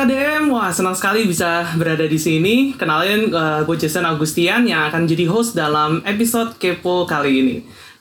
KDM, 0.00 0.48
wah 0.48 0.72
senang 0.72 0.96
sekali 0.96 1.28
bisa 1.28 1.76
berada 1.76 2.08
di 2.08 2.16
sini. 2.16 2.72
Kenalin 2.72 3.28
uh, 3.36 3.60
gue 3.68 3.76
Jason 3.76 4.08
Agustian 4.08 4.64
yang 4.64 4.88
akan 4.88 5.04
jadi 5.04 5.28
host 5.28 5.52
dalam 5.52 6.00
episode 6.08 6.56
Kepo 6.56 7.04
kali 7.04 7.44
ini. 7.44 7.56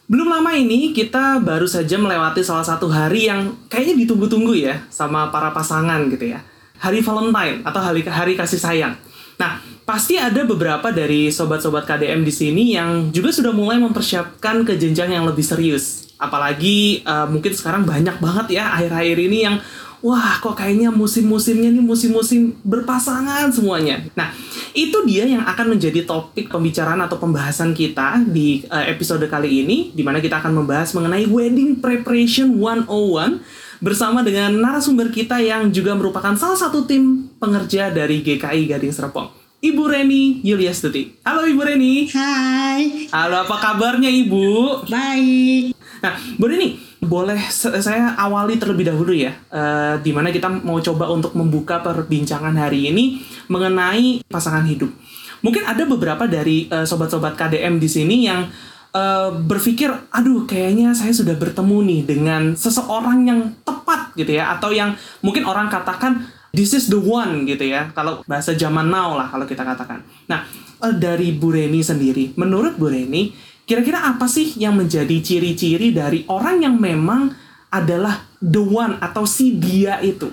Belum 0.07 0.31
lama 0.31 0.55
ini 0.55 0.95
kita 0.95 1.43
baru 1.43 1.67
saja 1.67 1.99
melewati 1.99 2.39
salah 2.39 2.63
satu 2.63 2.87
hari 2.87 3.27
yang 3.27 3.51
kayaknya 3.67 4.07
ditunggu-tunggu 4.07 4.55
ya 4.55 4.79
sama 4.87 5.27
para 5.27 5.51
pasangan 5.51 6.07
gitu 6.07 6.31
ya. 6.31 6.39
Hari 6.79 7.03
Valentine 7.03 7.67
atau 7.67 7.81
hari 7.83 8.07
hari 8.07 8.39
kasih 8.39 8.63
sayang. 8.63 8.95
Nah, 9.35 9.59
pasti 9.83 10.15
ada 10.15 10.47
beberapa 10.47 10.95
dari 10.95 11.27
sobat-sobat 11.27 11.83
KDM 11.83 12.23
di 12.23 12.31
sini 12.31 12.79
yang 12.79 13.11
juga 13.11 13.35
sudah 13.35 13.51
mulai 13.51 13.75
mempersiapkan 13.75 14.63
ke 14.63 14.79
jenjang 14.79 15.19
yang 15.19 15.27
lebih 15.27 15.43
serius. 15.43 16.15
Apalagi 16.15 17.03
uh, 17.03 17.27
mungkin 17.27 17.51
sekarang 17.51 17.83
banyak 17.83 18.23
banget 18.23 18.63
ya 18.63 18.71
akhir-akhir 18.71 19.19
ini 19.19 19.39
yang 19.43 19.59
wah 19.99 20.39
kok 20.39 20.55
kayaknya 20.55 20.89
musim-musimnya 20.91 21.69
nih 21.75 21.83
musim-musim 21.83 22.55
berpasangan 22.63 23.51
semuanya. 23.51 23.99
Nah, 24.15 24.31
itu 24.71 25.03
dia 25.03 25.27
yang 25.27 25.43
akan 25.43 25.75
menjadi 25.75 26.07
topik 26.07 26.47
pembicaraan 26.47 26.99
atau 27.03 27.19
pembahasan 27.19 27.75
kita 27.75 28.23
di 28.23 28.63
uh, 28.71 28.85
episode 28.87 29.23
kali 29.27 29.63
ini, 29.65 29.91
di 29.91 30.03
mana 30.03 30.23
kita 30.23 30.39
akan 30.39 30.63
membahas 30.63 30.95
mengenai 30.95 31.27
Wedding 31.27 31.83
Preparation 31.83 32.55
101 32.55 33.83
bersama 33.83 34.23
dengan 34.23 34.59
narasumber 34.59 35.07
kita 35.11 35.39
yang 35.39 35.71
juga 35.71 35.95
merupakan 35.95 36.35
salah 36.35 36.59
satu 36.59 36.83
tim 36.83 37.31
pengerja 37.39 37.91
dari 37.91 38.19
GKI 38.23 38.67
Gading 38.67 38.91
Serpong. 38.95 39.31
Ibu 39.59 39.91
Reni 39.91 40.39
Yuliastuti. 40.39 41.19
Halo 41.27 41.43
Ibu 41.43 41.59
Reni. 41.59 42.07
Hai. 42.15 43.11
Halo, 43.11 43.43
apa 43.43 43.59
kabarnya 43.59 44.07
Ibu? 44.07 44.87
Baik. 44.87 45.75
Nah, 45.99 46.15
Bu 46.39 46.47
Reni, 46.47 46.79
boleh 46.99 47.39
saya 47.55 48.11
awali 48.19 48.59
terlebih 48.59 48.91
dahulu 48.91 49.15
ya, 49.15 49.31
uh, 49.55 49.95
di 50.03 50.11
mana 50.11 50.35
kita 50.35 50.51
mau 50.51 50.83
coba 50.83 51.07
untuk 51.07 51.31
membuka 51.31 51.79
perbincangan 51.79 52.51
hari 52.59 52.91
ini 52.91 53.23
mengenai 53.47 54.19
pasangan 54.27 54.67
hidup. 54.67 54.91
Mungkin 55.39 55.63
ada 55.63 55.87
beberapa 55.87 56.27
dari 56.27 56.67
uh, 56.67 56.83
sobat-sobat 56.83 57.39
KDM 57.39 57.79
di 57.79 57.87
sini 57.87 58.27
yang 58.27 58.51
uh, 58.91 59.31
berpikir, 59.31 59.87
aduh, 60.11 60.43
kayaknya 60.43 60.91
saya 60.91 61.15
sudah 61.15 61.39
bertemu 61.39 61.77
nih 61.87 62.01
dengan 62.03 62.41
seseorang 62.59 63.23
yang 63.23 63.41
tepat 63.63 64.11
gitu 64.19 64.35
ya, 64.35 64.51
atau 64.59 64.75
yang 64.75 64.99
mungkin 65.23 65.47
orang 65.47 65.71
katakan 65.71 66.27
this 66.51 66.75
is 66.75 66.91
the 66.91 66.99
one 66.99 67.47
gitu 67.47 67.63
ya, 67.63 67.95
kalau 67.95 68.19
bahasa 68.27 68.51
zaman 68.59 68.91
now 68.91 69.15
lah 69.15 69.31
kalau 69.31 69.47
kita 69.47 69.63
katakan. 69.63 70.03
Nah, 70.27 70.43
uh, 70.83 70.91
dari 70.91 71.31
Bu 71.31 71.55
Reni 71.55 71.79
sendiri, 71.79 72.35
menurut 72.35 72.75
Bu 72.75 72.91
Reni 72.91 73.31
Kira-kira 73.69 74.01
apa 74.01 74.25
sih 74.25 74.57
yang 74.57 74.73
menjadi 74.73 75.21
ciri-ciri 75.21 75.93
dari 75.93 76.25
orang 76.25 76.65
yang 76.65 76.81
memang 76.81 77.29
adalah 77.69 78.25
the 78.41 78.57
one 78.57 78.97
atau 78.97 79.29
si 79.29 79.61
dia 79.61 80.01
itu? 80.01 80.25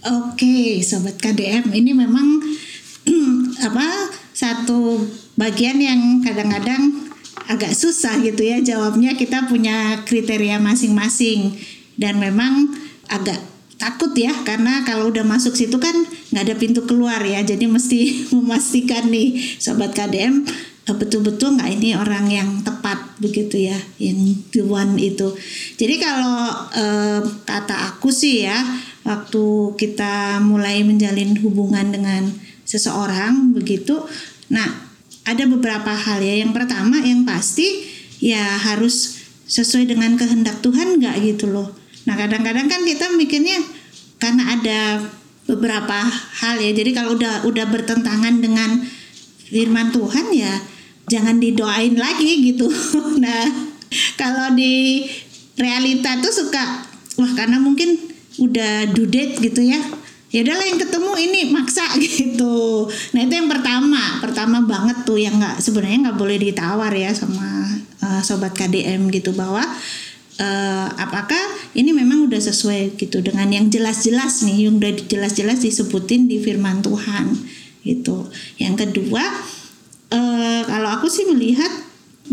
Oke, 0.00 0.80
sobat 0.80 1.20
KDM, 1.20 1.76
ini 1.76 1.92
memang 1.92 2.40
apa 3.68 4.08
satu 4.32 4.96
bagian 5.36 5.76
yang 5.76 6.24
kadang-kadang 6.24 7.12
agak 7.52 7.76
susah 7.76 8.16
gitu 8.24 8.40
ya 8.40 8.64
jawabnya. 8.64 9.12
Kita 9.12 9.44
punya 9.44 10.00
kriteria 10.08 10.56
masing-masing 10.56 11.60
dan 12.00 12.16
memang 12.16 12.72
agak 13.12 13.44
takut 13.76 14.16
ya 14.16 14.32
karena 14.48 14.88
kalau 14.88 15.12
udah 15.12 15.26
masuk 15.28 15.52
situ 15.52 15.76
kan 15.76 15.92
nggak 16.32 16.48
ada 16.48 16.56
pintu 16.56 16.88
keluar 16.88 17.20
ya 17.20 17.44
jadi 17.44 17.68
mesti 17.68 18.00
memastikan 18.32 19.12
nih 19.12 19.60
sobat 19.60 19.92
KDM 19.92 20.48
betul-betul 20.92 21.56
nggak 21.56 21.80
ini 21.80 21.96
orang 21.96 22.28
yang 22.28 22.60
tepat 22.60 23.16
begitu 23.16 23.56
ya 23.56 23.78
yang 23.96 24.20
the 24.52 24.60
one 24.60 25.00
itu. 25.00 25.32
Jadi 25.80 25.96
kalau 25.96 26.68
eh, 26.76 27.20
kata 27.48 27.96
aku 27.96 28.12
sih 28.12 28.44
ya 28.44 28.60
waktu 29.08 29.72
kita 29.80 30.44
mulai 30.44 30.84
menjalin 30.84 31.40
hubungan 31.40 31.88
dengan 31.88 32.28
seseorang 32.68 33.56
begitu 33.56 34.04
nah 34.52 34.68
ada 35.24 35.48
beberapa 35.48 35.88
hal 35.88 36.20
ya. 36.20 36.44
Yang 36.44 36.52
pertama 36.52 37.00
yang 37.00 37.24
pasti 37.24 37.88
ya 38.20 38.44
harus 38.60 39.24
sesuai 39.48 39.88
dengan 39.88 40.20
kehendak 40.20 40.60
Tuhan 40.60 41.00
nggak 41.00 41.16
gitu 41.24 41.48
loh. 41.48 41.72
Nah 42.04 42.12
kadang-kadang 42.12 42.68
kan 42.68 42.84
kita 42.84 43.08
mikirnya 43.16 43.56
karena 44.20 44.52
ada 44.52 44.80
beberapa 45.48 46.04
hal 46.44 46.60
ya. 46.60 46.76
Jadi 46.76 46.92
kalau 46.92 47.16
udah 47.16 47.48
udah 47.48 47.66
bertentangan 47.72 48.44
dengan 48.44 48.84
firman 49.48 49.88
Tuhan 49.88 50.28
ya 50.32 50.73
jangan 51.08 51.40
didoain 51.40 51.94
lagi 51.96 52.52
gitu. 52.52 52.68
nah, 53.24 53.46
kalau 54.16 54.52
di 54.56 55.04
realita 55.54 56.18
tuh 56.18 56.32
suka 56.34 56.86
wah 57.14 57.32
karena 57.38 57.62
mungkin 57.62 57.98
udah 58.40 58.90
dudet 58.90 59.38
gitu 59.38 59.62
ya. 59.62 59.80
Ya 60.34 60.42
udahlah 60.42 60.66
yang 60.66 60.82
ketemu 60.82 61.12
ini 61.30 61.40
maksa 61.54 61.86
gitu. 62.02 62.90
Nah, 63.14 63.20
itu 63.22 63.34
yang 63.38 63.46
pertama. 63.46 64.18
Pertama 64.18 64.66
banget 64.66 65.06
tuh 65.06 65.14
yang 65.14 65.38
nggak 65.38 65.62
sebenarnya 65.62 66.10
nggak 66.10 66.18
boleh 66.18 66.36
ditawar 66.42 66.90
ya 66.90 67.14
sama 67.14 67.46
uh, 68.02 68.20
sobat 68.24 68.50
KDM 68.50 69.14
gitu 69.14 69.30
bahwa 69.30 69.62
uh, 70.42 70.88
apakah 70.98 71.38
ini 71.78 71.94
memang 71.94 72.26
udah 72.26 72.40
sesuai 72.42 72.98
gitu 72.98 73.22
dengan 73.22 73.46
yang 73.50 73.70
jelas-jelas 73.70 74.42
nih 74.42 74.66
yang 74.66 74.82
udah 74.82 74.92
jelas-jelas 75.06 75.62
disebutin 75.62 76.26
di 76.26 76.42
firman 76.42 76.82
Tuhan 76.82 77.30
gitu. 77.84 78.26
Yang 78.58 78.88
kedua, 78.88 79.22
uh, 80.10 80.53
kalau 80.66 80.88
aku 80.90 81.06
sih 81.06 81.28
melihat 81.28 81.70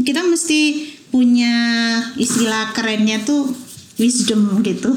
kita 0.03 0.23
mesti 0.23 0.91
punya 1.11 1.55
istilah 2.15 2.71
kerennya 2.71 3.21
tuh 3.27 3.51
wisdom 3.99 4.63
gitu. 4.63 4.95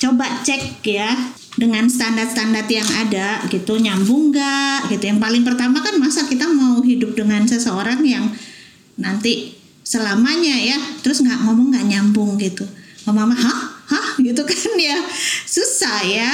Coba 0.00 0.42
cek 0.42 0.80
ya 0.82 1.12
dengan 1.54 1.86
standar-standar 1.86 2.66
yang 2.66 2.88
ada 3.06 3.44
gitu 3.46 3.78
nyambung 3.78 4.34
nggak 4.34 4.90
gitu. 4.90 5.04
Yang 5.14 5.20
paling 5.22 5.42
pertama 5.46 5.78
kan 5.84 5.94
masa 6.00 6.26
kita 6.26 6.50
mau 6.50 6.82
hidup 6.82 7.14
dengan 7.14 7.46
seseorang 7.46 8.02
yang 8.02 8.26
nanti 8.98 9.54
selamanya 9.84 10.56
ya 10.56 10.78
terus 11.04 11.20
nggak 11.20 11.44
ngomong 11.46 11.76
nggak 11.76 11.86
nyambung 11.86 12.34
gitu. 12.40 12.66
Mama 13.04 13.36
hah 13.36 13.60
hah 13.92 14.08
gitu 14.18 14.42
kan 14.42 14.72
ya 14.80 14.96
susah 15.44 16.00
ya 16.08 16.32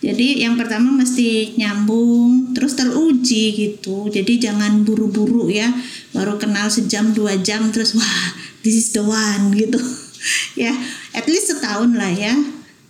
jadi 0.00 0.48
yang 0.48 0.56
pertama 0.56 0.88
mesti 0.96 1.60
nyambung, 1.60 2.56
terus 2.56 2.72
teruji 2.72 3.52
gitu. 3.52 4.08
Jadi 4.08 4.40
jangan 4.40 4.80
buru-buru 4.80 5.52
ya, 5.52 5.68
baru 6.16 6.40
kenal 6.40 6.72
sejam 6.72 7.12
dua 7.12 7.36
jam 7.36 7.68
terus 7.68 7.92
wah 7.92 8.24
this 8.64 8.80
is 8.80 8.88
the 8.96 9.04
one 9.04 9.52
gitu. 9.52 9.76
ya, 10.64 10.72
at 11.12 11.28
least 11.28 11.52
setahun 11.52 11.92
lah 11.92 12.08
ya, 12.16 12.32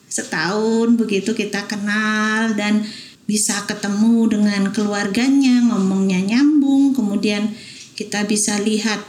setahun 0.06 0.94
begitu 0.94 1.34
kita 1.34 1.66
kenal 1.66 2.54
dan 2.54 2.87
bisa 3.26 3.59
ketemu 3.66 4.31
dengan 4.31 4.70
keluarganya, 4.70 5.66
ngomongnya 5.66 6.22
nyambung, 6.22 6.94
kemudian 6.94 7.50
kita 7.99 8.22
bisa 8.31 8.54
lihat 8.62 9.03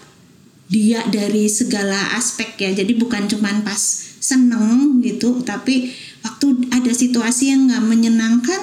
dia 0.74 1.06
dari 1.06 1.46
segala 1.54 2.18
aspek 2.18 2.58
ya. 2.58 2.74
Jadi 2.74 2.98
bukan 2.98 3.30
cuman 3.30 3.62
pas 3.62 3.78
seneng 4.22 5.02
gitu, 5.06 5.46
tapi 5.46 5.94
waktu 6.22 6.70
ada 6.70 6.92
situasi 6.94 7.54
yang 7.54 7.70
nggak 7.70 7.84
menyenangkan 7.86 8.62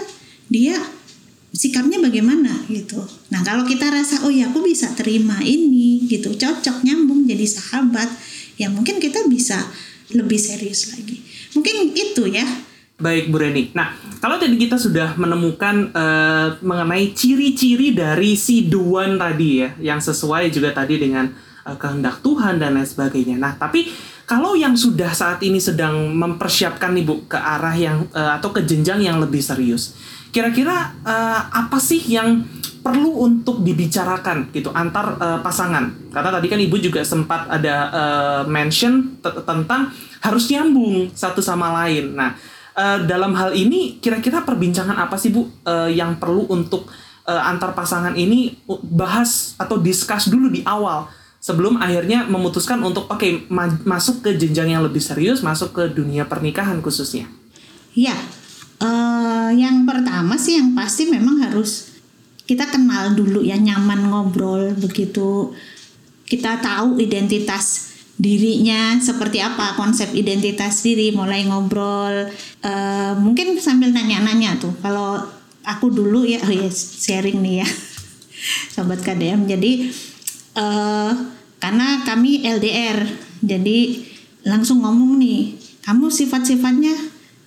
dia 0.48 0.78
sikapnya 1.52 1.98
bagaimana 1.98 2.64
gitu. 2.68 3.00
Nah 3.32 3.40
kalau 3.42 3.64
kita 3.64 3.88
rasa 3.88 4.22
oh 4.24 4.32
ya 4.32 4.52
aku 4.52 4.62
bisa 4.62 4.92
terima 4.94 5.40
ini 5.42 6.04
gitu 6.06 6.32
cocok 6.36 6.84
nyambung 6.84 7.24
jadi 7.24 7.44
sahabat 7.44 8.08
ya 8.60 8.68
mungkin 8.68 9.00
kita 9.00 9.26
bisa 9.26 9.58
lebih 10.12 10.38
serius 10.40 10.92
lagi. 10.94 11.20
Mungkin 11.56 11.92
itu 11.92 12.24
ya. 12.28 12.44
Baik 12.98 13.30
Bu 13.30 13.38
Reni. 13.38 13.70
Nah 13.74 13.94
kalau 14.18 14.42
tadi 14.42 14.58
kita 14.58 14.74
sudah 14.74 15.14
menemukan 15.14 15.94
uh, 15.94 16.58
mengenai 16.62 17.14
ciri-ciri 17.14 17.94
dari 17.94 18.34
si 18.34 18.66
Duan 18.66 19.14
tadi 19.18 19.62
ya 19.62 19.70
yang 19.78 20.00
sesuai 20.02 20.50
juga 20.50 20.74
tadi 20.74 20.98
dengan 20.98 21.30
uh, 21.64 21.76
kehendak 21.78 22.20
Tuhan 22.20 22.58
dan 22.58 22.74
lain 22.74 22.88
sebagainya. 22.88 23.38
Nah 23.38 23.54
tapi 23.54 23.86
kalau 24.28 24.52
yang 24.52 24.76
sudah 24.76 25.08
saat 25.16 25.40
ini 25.40 25.56
sedang 25.56 26.12
mempersiapkan 26.12 26.92
nih 26.92 27.04
Bu 27.08 27.24
ke 27.24 27.40
arah 27.40 27.72
yang 27.72 28.04
uh, 28.12 28.36
atau 28.36 28.52
ke 28.52 28.60
jenjang 28.60 29.00
yang 29.00 29.16
lebih 29.24 29.40
serius, 29.40 29.96
kira-kira 30.28 30.92
uh, 31.00 31.48
apa 31.48 31.80
sih 31.80 31.96
yang 32.12 32.44
perlu 32.84 33.24
untuk 33.24 33.64
dibicarakan 33.64 34.52
gitu 34.52 34.68
antar 34.76 35.16
uh, 35.16 35.38
pasangan? 35.40 36.12
Karena 36.12 36.30
tadi 36.36 36.46
kan 36.52 36.60
Ibu 36.60 36.76
juga 36.76 37.00
sempat 37.08 37.48
ada 37.48 37.74
uh, 37.88 38.42
mention 38.44 39.16
tentang 39.24 39.96
harus 40.20 40.44
nyambung 40.52 41.08
satu 41.16 41.40
sama 41.40 41.72
lain. 41.80 42.12
Nah, 42.12 42.36
uh, 42.76 43.00
dalam 43.08 43.32
hal 43.32 43.56
ini 43.56 43.96
kira-kira 43.96 44.44
perbincangan 44.44 45.08
apa 45.08 45.16
sih 45.16 45.32
Bu 45.32 45.48
uh, 45.64 45.88
yang 45.88 46.20
perlu 46.20 46.44
untuk 46.52 46.84
uh, 47.24 47.48
antar 47.48 47.72
pasangan 47.72 48.12
ini 48.12 48.60
bahas 48.92 49.56
atau 49.56 49.80
discuss 49.80 50.28
dulu 50.28 50.52
di 50.52 50.60
awal? 50.68 51.08
Sebelum 51.48 51.80
akhirnya 51.80 52.28
memutuskan 52.28 52.84
untuk 52.84 53.08
oke 53.08 53.16
okay, 53.16 53.48
ma 53.48 53.72
masuk 53.88 54.20
ke 54.20 54.36
jenjang 54.36 54.76
yang 54.76 54.84
lebih 54.84 55.00
serius, 55.00 55.40
masuk 55.40 55.72
ke 55.72 55.84
dunia 55.88 56.28
pernikahan 56.28 56.84
khususnya. 56.84 57.24
Ya, 57.96 58.12
uh, 58.84 59.48
yang 59.56 59.88
pertama 59.88 60.36
sih 60.36 60.60
yang 60.60 60.76
pasti 60.76 61.08
memang 61.08 61.40
harus 61.40 61.96
kita 62.44 62.68
kenal 62.68 63.16
dulu 63.16 63.40
ya 63.40 63.56
nyaman 63.56 64.12
ngobrol 64.12 64.76
begitu. 64.76 65.56
Kita 66.28 66.60
tahu 66.60 67.00
identitas 67.00 67.96
dirinya 68.20 69.00
seperti 69.00 69.40
apa 69.40 69.72
konsep 69.72 70.12
identitas 70.12 70.84
diri 70.84 71.16
mulai 71.16 71.48
ngobrol. 71.48 72.28
Uh, 72.60 73.16
mungkin 73.16 73.56
sambil 73.56 73.88
nanya-nanya 73.88 74.60
tuh 74.60 74.76
kalau 74.84 75.16
aku 75.64 75.88
dulu 75.88 76.28
ya 76.28 76.44
oh 76.44 76.52
ya 76.52 76.68
sharing 76.72 77.40
nih 77.40 77.64
ya 77.64 77.68
sobat 78.72 79.04
KDM 79.04 79.44
jadi 79.44 79.92
uh, 80.56 81.37
karena 81.58 82.06
kami 82.06 82.46
LDR 82.46 83.02
jadi 83.42 84.02
langsung 84.46 84.82
ngomong 84.82 85.18
nih 85.18 85.58
kamu 85.88 86.12
sifat-sifatnya 86.12 86.94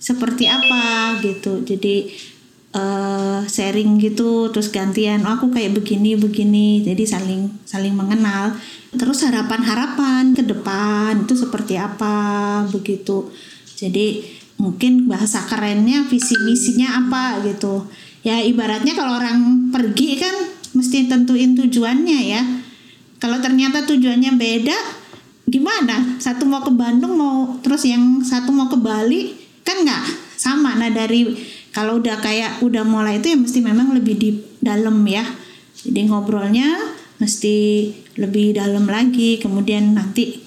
seperti 0.02 0.50
apa? 0.50 1.14
Gitu. 1.22 1.62
Jadi 1.62 2.10
uh, 2.74 3.46
sharing 3.46 4.02
gitu 4.02 4.50
terus 4.50 4.74
gantian 4.74 5.22
oh, 5.22 5.38
aku 5.38 5.54
kayak 5.54 5.78
begini 5.78 6.18
begini. 6.18 6.82
Jadi 6.82 7.06
saling 7.06 7.62
saling 7.62 7.94
mengenal. 7.94 8.58
Terus 8.92 9.22
harapan-harapan 9.22 10.34
ke 10.34 10.42
depan 10.42 11.22
itu 11.22 11.38
seperti 11.38 11.78
apa? 11.78 12.66
Begitu. 12.74 13.30
Jadi 13.78 14.26
mungkin 14.58 15.06
bahasa 15.06 15.46
kerennya 15.46 16.02
visi 16.10 16.34
misinya 16.42 17.06
apa 17.06 17.46
gitu. 17.46 17.86
Ya 18.26 18.42
ibaratnya 18.42 18.94
kalau 18.94 19.18
orang 19.18 19.70
pergi 19.70 20.18
kan 20.18 20.34
mesti 20.74 21.06
tentuin 21.06 21.54
tujuannya 21.54 22.20
ya 22.26 22.42
kalau 23.22 23.38
ternyata 23.38 23.86
tujuannya 23.86 24.34
beda 24.34 24.74
gimana? 25.46 26.18
Satu 26.18 26.42
mau 26.42 26.58
ke 26.58 26.74
Bandung 26.74 27.14
mau 27.14 27.54
terus 27.62 27.86
yang 27.86 28.18
satu 28.18 28.50
mau 28.50 28.66
ke 28.66 28.74
Bali 28.74 29.30
kan 29.62 29.78
nggak 29.86 30.34
sama. 30.34 30.74
Nah 30.74 30.90
dari 30.90 31.30
kalau 31.70 32.02
udah 32.02 32.18
kayak 32.18 32.66
udah 32.66 32.82
mulai 32.82 33.22
itu 33.22 33.30
ya 33.30 33.38
mesti 33.38 33.62
memang 33.62 33.94
lebih 33.94 34.18
di 34.18 34.30
dalam 34.58 35.06
ya. 35.06 35.22
Jadi 35.86 36.10
ngobrolnya 36.10 36.66
mesti 37.22 37.86
lebih 38.18 38.58
dalam 38.58 38.90
lagi. 38.90 39.38
Kemudian 39.38 39.94
nanti 39.94 40.42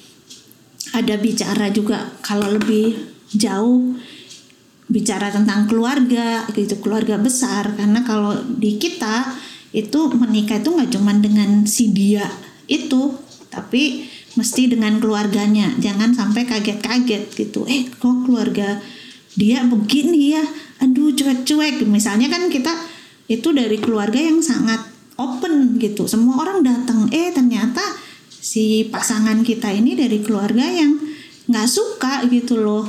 ada 0.92 1.16
bicara 1.16 1.72
juga 1.72 2.12
kalau 2.20 2.60
lebih 2.60 2.92
jauh 3.32 3.96
bicara 4.92 5.32
tentang 5.32 5.64
keluarga 5.72 6.44
gitu 6.52 6.76
keluarga 6.84 7.16
besar. 7.16 7.72
Karena 7.80 8.04
kalau 8.04 8.36
di 8.36 8.76
kita 8.76 9.32
itu 9.72 10.12
menikah 10.12 10.60
itu 10.60 10.76
nggak 10.76 10.92
cuma 10.92 11.16
dengan 11.16 11.64
si 11.64 11.96
dia 11.96 12.28
itu 12.68 13.16
tapi 13.50 14.10
mesti 14.36 14.68
dengan 14.68 15.00
keluarganya. 15.00 15.72
Jangan 15.80 16.12
sampai 16.12 16.44
kaget-kaget 16.44 17.32
gitu. 17.34 17.64
Eh 17.66 17.88
kok 17.88 18.28
keluarga 18.28 18.84
dia 19.36 19.64
begini 19.64 20.36
ya? 20.36 20.44
Aduh 20.84 21.16
cuek-cuek. 21.16 21.84
Misalnya 21.88 22.28
kan 22.28 22.52
kita 22.52 22.72
itu 23.32 23.50
dari 23.56 23.80
keluarga 23.80 24.20
yang 24.20 24.44
sangat 24.44 24.84
open 25.16 25.80
gitu. 25.80 26.06
Semua 26.06 26.44
orang 26.44 26.62
datang. 26.62 27.08
Eh 27.10 27.32
ternyata 27.32 27.82
si 28.28 28.86
pasangan 28.92 29.42
kita 29.42 29.72
ini 29.72 29.96
dari 29.96 30.22
keluarga 30.22 30.68
yang 30.68 31.00
nggak 31.46 31.68
suka 31.70 32.26
gitu 32.30 32.60
loh 32.60 32.86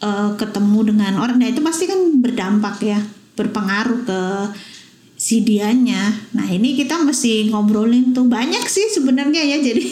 uh, 0.00 0.32
ketemu 0.38 0.94
dengan 0.94 1.18
orang. 1.18 1.42
Nah 1.42 1.50
itu 1.50 1.60
pasti 1.60 1.90
kan 1.90 1.98
berdampak 2.22 2.76
ya. 2.82 3.00
Berpengaruh 3.34 4.00
ke 4.02 4.20
si 5.28 5.44
dianya 5.44 6.32
nah 6.32 6.48
ini 6.48 6.72
kita 6.72 7.04
mesti 7.04 7.52
ngobrolin 7.52 8.16
tuh 8.16 8.24
banyak 8.24 8.64
sih 8.64 8.88
sebenarnya 8.88 9.44
ya 9.44 9.56
jadi 9.60 9.86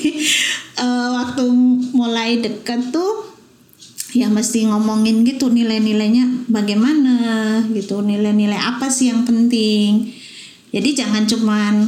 uh, 0.80 1.08
waktu 1.20 1.44
mulai 1.92 2.40
deket 2.40 2.88
tuh 2.88 3.36
ya 4.16 4.32
mesti 4.32 4.64
ngomongin 4.64 5.28
gitu 5.28 5.52
nilai-nilainya 5.52 6.48
bagaimana 6.48 7.60
gitu 7.68 8.00
nilai-nilai 8.00 8.56
apa 8.56 8.88
sih 8.88 9.12
yang 9.12 9.28
penting 9.28 10.08
jadi 10.72 11.04
jangan 11.04 11.28
cuman 11.28 11.84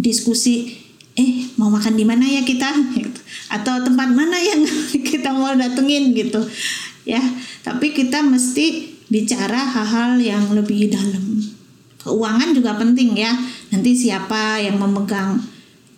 diskusi 0.00 0.86
eh 1.16 1.48
mau 1.56 1.72
makan 1.72 1.96
di 1.96 2.04
mana 2.04 2.28
ya 2.28 2.44
kita 2.44 2.68
gitu. 2.96 3.20
atau 3.48 3.80
tempat 3.80 4.08
mana 4.12 4.36
yang 4.36 4.62
kita 5.10 5.32
mau 5.32 5.56
datengin 5.56 6.12
gitu. 6.12 6.44
Ya, 7.06 7.22
tapi 7.62 7.94
kita 7.94 8.20
mesti 8.20 8.98
bicara 9.06 9.62
hal-hal 9.62 10.18
yang 10.18 10.50
lebih 10.52 10.90
dalam. 10.90 11.38
Keuangan 12.06 12.54
juga 12.54 12.78
penting 12.78 13.18
ya. 13.18 13.34
Nanti 13.74 13.98
siapa 13.98 14.62
yang 14.62 14.78
memegang 14.78 15.42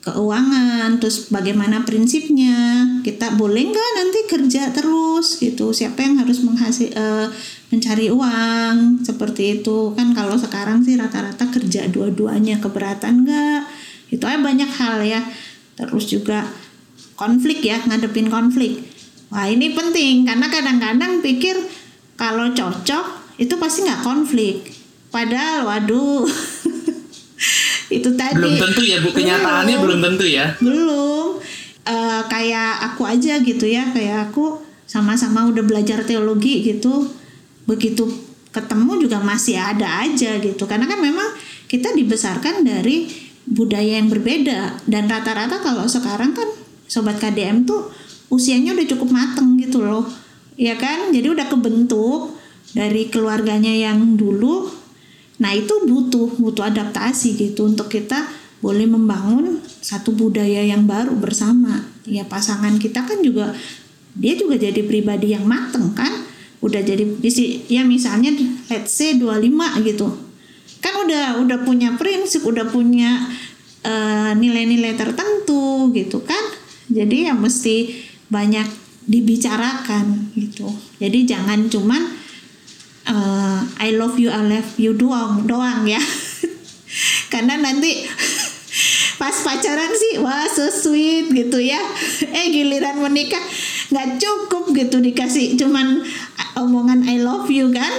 keuangan, 0.08 0.96
terus 0.96 1.28
bagaimana 1.28 1.84
prinsipnya, 1.84 2.86
kita 3.04 3.36
boleh 3.36 3.68
nggak 3.68 3.90
nanti 4.00 4.20
kerja 4.24 4.72
terus 4.72 5.36
gitu, 5.36 5.76
siapa 5.76 6.00
yang 6.00 6.22
harus 6.22 6.40
menghasil 6.40 6.88
uh, 6.96 7.28
mencari 7.68 8.08
uang 8.08 9.04
seperti 9.04 9.60
itu. 9.60 9.92
Kan 9.92 10.16
kalau 10.16 10.40
sekarang 10.40 10.80
sih 10.80 10.96
rata-rata 10.96 11.52
kerja 11.52 11.84
dua-duanya 11.92 12.56
keberatan 12.62 13.28
nggak? 13.28 13.60
Itu 14.08 14.24
aja 14.24 14.40
banyak 14.40 14.70
hal 14.80 15.04
ya. 15.04 15.20
Terus 15.76 16.08
juga 16.08 16.48
konflik 17.18 17.60
ya 17.60 17.84
ngadepin 17.84 18.32
konflik. 18.32 18.80
Wah 19.28 19.44
ini 19.44 19.76
penting 19.76 20.24
karena 20.24 20.48
kadang-kadang 20.48 21.20
pikir 21.20 21.58
kalau 22.16 22.48
cocok 22.56 23.36
itu 23.36 23.54
pasti 23.60 23.84
nggak 23.84 24.02
konflik 24.02 24.77
padahal 25.08 25.68
waduh. 25.68 26.24
Itu 27.96 28.12
tadi. 28.14 28.36
Belum 28.36 28.56
tentu 28.60 28.82
ya 28.84 29.00
bu. 29.00 29.10
Kenyataannya 29.12 29.76
belum, 29.80 29.84
belum 29.84 30.00
tentu 30.12 30.24
ya. 30.28 30.46
Belum. 30.60 31.40
Uh, 31.88 32.22
kayak 32.28 32.92
aku 32.92 33.08
aja 33.08 33.40
gitu 33.40 33.64
ya. 33.64 33.88
Kayak 33.96 34.30
aku 34.30 34.60
sama-sama 34.84 35.48
udah 35.48 35.64
belajar 35.64 36.04
teologi 36.04 36.60
gitu. 36.64 37.08
Begitu 37.64 38.04
ketemu 38.52 39.08
juga 39.08 39.20
masih 39.20 39.56
ada 39.56 40.04
aja 40.04 40.36
gitu. 40.40 40.64
Karena 40.68 40.84
kan 40.84 41.00
memang 41.00 41.28
kita 41.68 41.92
dibesarkan 41.96 42.64
dari 42.64 43.08
budaya 43.48 44.00
yang 44.00 44.12
berbeda. 44.12 44.84
Dan 44.84 45.08
rata-rata 45.08 45.60
kalau 45.64 45.88
sekarang 45.88 46.36
kan 46.36 46.48
sobat 46.88 47.16
KDM 47.16 47.64
tuh 47.64 47.88
usianya 48.28 48.76
udah 48.76 48.86
cukup 48.88 49.08
mateng 49.08 49.56
gitu 49.56 49.80
loh. 49.80 50.04
Ya 50.60 50.76
kan? 50.76 51.08
Jadi 51.14 51.32
udah 51.32 51.46
kebentuk 51.48 52.36
dari 52.76 53.08
keluarganya 53.08 53.72
yang 53.72 54.20
dulu 54.20 54.68
Nah 55.38 55.54
itu 55.54 55.70
butuh 55.86 56.34
butuh 56.38 56.66
adaptasi 56.66 57.38
gitu 57.38 57.70
untuk 57.70 57.86
kita 57.86 58.26
boleh 58.58 58.90
membangun 58.90 59.62
satu 59.62 60.10
budaya 60.10 60.66
yang 60.66 60.84
baru 60.90 61.14
bersama. 61.14 61.86
Ya 62.02 62.26
pasangan 62.26 62.74
kita 62.82 63.06
kan 63.06 63.22
juga 63.22 63.54
dia 64.18 64.34
juga 64.34 64.58
jadi 64.58 64.82
pribadi 64.82 65.30
yang 65.34 65.46
mateng 65.46 65.94
kan. 65.94 66.26
Udah 66.58 66.82
jadi 66.82 67.06
ya 67.70 67.86
misalnya 67.86 68.34
let's 68.66 68.98
say 68.98 69.14
25 69.14 69.86
gitu. 69.86 70.10
Kan 70.82 70.94
udah 71.06 71.38
udah 71.38 71.58
punya 71.62 71.94
prinsip, 71.94 72.42
udah 72.42 72.66
punya 72.66 73.30
nilai 74.34 74.34
nilai-nilai 74.66 74.98
tertentu 74.98 75.94
gitu 75.94 76.18
kan. 76.26 76.42
Jadi 76.90 77.30
ya 77.30 77.34
mesti 77.38 77.94
banyak 78.26 78.66
dibicarakan 79.06 80.34
gitu. 80.34 80.66
Jadi 80.98 81.24
jangan 81.24 81.70
cuman 81.70 82.17
uh, 83.08 83.64
I 83.80 83.96
love 83.96 84.20
you 84.20 84.30
I 84.30 84.44
love 84.44 84.76
you 84.76 84.94
doang 84.94 85.48
doang 85.48 85.88
ya 85.88 86.00
karena 87.32 87.58
nanti 87.58 88.04
pas 89.20 89.34
pacaran 89.42 89.92
sih 89.96 90.22
wah 90.22 90.46
so 90.46 90.70
sweet 90.70 91.32
gitu 91.32 91.58
ya 91.58 91.80
eh 92.38 92.46
giliran 92.54 93.02
menikah 93.02 93.42
nggak 93.88 94.20
cukup 94.20 94.70
gitu 94.76 95.00
dikasih 95.00 95.56
cuman 95.56 96.04
omongan 96.54 97.08
I 97.08 97.18
love 97.24 97.48
you 97.48 97.72
kan 97.72 97.92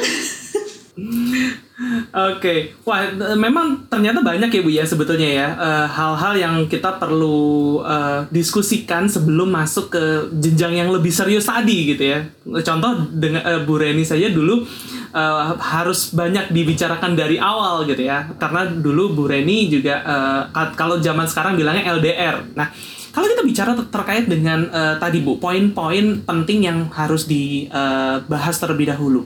Oke, 2.09 2.43
okay. 2.43 2.59
wah 2.83 3.07
memang 3.39 3.87
ternyata 3.87 4.19
banyak 4.19 4.51
ya 4.51 4.59
bu 4.59 4.67
ya 4.67 4.83
sebetulnya 4.83 5.29
ya 5.31 5.47
eh, 5.55 5.87
hal-hal 5.87 6.35
uh, 6.35 6.41
yang 6.41 6.55
kita 6.67 6.99
perlu 6.99 7.79
uh, 7.79 8.27
diskusikan 8.27 9.07
sebelum 9.07 9.47
masuk 9.47 9.95
ke 9.95 10.03
jenjang 10.43 10.75
yang 10.75 10.89
lebih 10.91 11.07
serius 11.07 11.47
tadi 11.47 11.95
gitu 11.95 12.03
ya. 12.03 12.19
Contoh 12.67 13.07
dengan 13.15 13.47
uh, 13.47 13.63
Bu 13.63 13.79
Reni 13.79 14.03
saja 14.03 14.27
dulu 14.27 14.67
uh, 15.13 15.57
harus 15.59 16.13
banyak 16.13 16.51
dibicarakan 16.53 17.17
dari 17.17 17.37
awal 17.37 17.85
gitu 17.85 18.05
ya, 18.05 18.29
karena 18.37 18.69
dulu 18.69 19.13
Bu 19.13 19.23
Reni 19.29 19.69
juga 19.69 20.01
uh, 20.03 20.41
kalau 20.73 21.01
zaman 21.01 21.25
sekarang 21.29 21.57
bilangnya 21.57 21.93
LDR. 21.95 22.55
Nah 22.55 22.69
kalau 23.09 23.25
kita 23.25 23.41
bicara 23.41 23.71
ter 23.73 23.85
terkait 23.89 24.25
dengan 24.29 24.69
uh, 24.69 24.95
tadi 25.01 25.25
bu 25.25 25.41
poin-poin 25.41 26.21
penting 26.23 26.59
yang 26.69 26.87
harus 26.93 27.25
dibahas 27.25 28.55
uh, 28.55 28.61
terlebih 28.61 28.93
dahulu. 28.93 29.25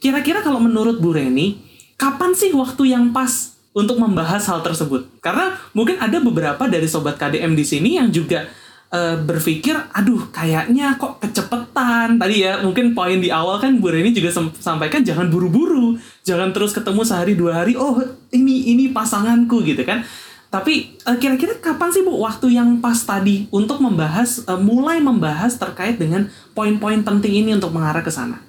Kira-kira 0.00 0.40
kalau 0.40 0.62
menurut 0.62 1.02
Bu 1.02 1.12
Reni 1.12 1.60
kapan 1.98 2.32
sih 2.32 2.54
waktu 2.54 2.94
yang 2.94 3.10
pas 3.12 3.58
untuk 3.76 4.00
membahas 4.00 4.46
hal 4.48 4.64
tersebut? 4.64 5.10
Karena 5.20 5.58
mungkin 5.76 6.00
ada 6.00 6.18
beberapa 6.24 6.64
dari 6.70 6.88
sobat 6.88 7.20
KDM 7.20 7.52
di 7.52 7.64
sini 7.66 8.00
yang 8.00 8.08
juga 8.08 8.48
uh, 8.92 9.16
berpikir, 9.24 9.76
aduh 9.92 10.28
kayaknya 10.32 10.96
kok 10.96 11.20
kecepetan. 11.20 12.16
Tadi 12.16 12.36
ya 12.44 12.60
mungkin 12.64 12.92
poin 12.96 13.20
di 13.20 13.28
awal 13.28 13.60
kan 13.60 13.76
Bu 13.80 13.92
Reni 13.92 14.12
juga 14.12 14.32
sampaikan 14.58 15.04
jangan 15.04 15.28
buru-buru, 15.28 15.96
jangan 16.24 16.52
terus 16.52 16.72
ketemu 16.72 17.02
sehari 17.04 17.34
dua 17.36 17.64
hari. 17.64 17.76
Oh 17.76 18.00
ini 18.32 18.72
ini 18.72 18.90
pasanganku 18.92 19.64
gitu 19.64 19.84
kan. 19.84 20.04
Tapi 20.48 20.96
uh, 21.04 21.20
kira-kira 21.20 21.60
kapan 21.60 21.92
sih 21.92 22.00
Bu 22.00 22.16
waktu 22.24 22.56
yang 22.56 22.80
pas 22.80 22.96
tadi 22.96 23.44
untuk 23.52 23.84
membahas, 23.84 24.48
uh, 24.48 24.56
mulai 24.56 24.96
membahas 24.96 25.60
terkait 25.60 26.00
dengan 26.00 26.32
poin-poin 26.56 27.04
penting 27.04 27.44
ini 27.44 27.50
untuk 27.52 27.76
mengarah 27.76 28.00
ke 28.00 28.08
sana? 28.08 28.40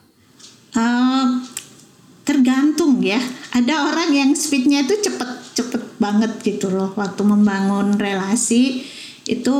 Uh, 0.71 1.43
tergantung 2.23 3.01
ya 3.01 3.17
ada 3.57 3.89
orang 3.89 4.13
yang 4.13 4.31
speednya 4.37 4.85
itu 4.85 5.01
cepet 5.01 5.29
cepet 5.57 5.81
banget 5.97 6.29
gitu 6.45 6.69
loh 6.69 6.93
waktu 6.93 7.25
membangun 7.25 7.97
relasi 7.97 8.85
itu 9.25 9.55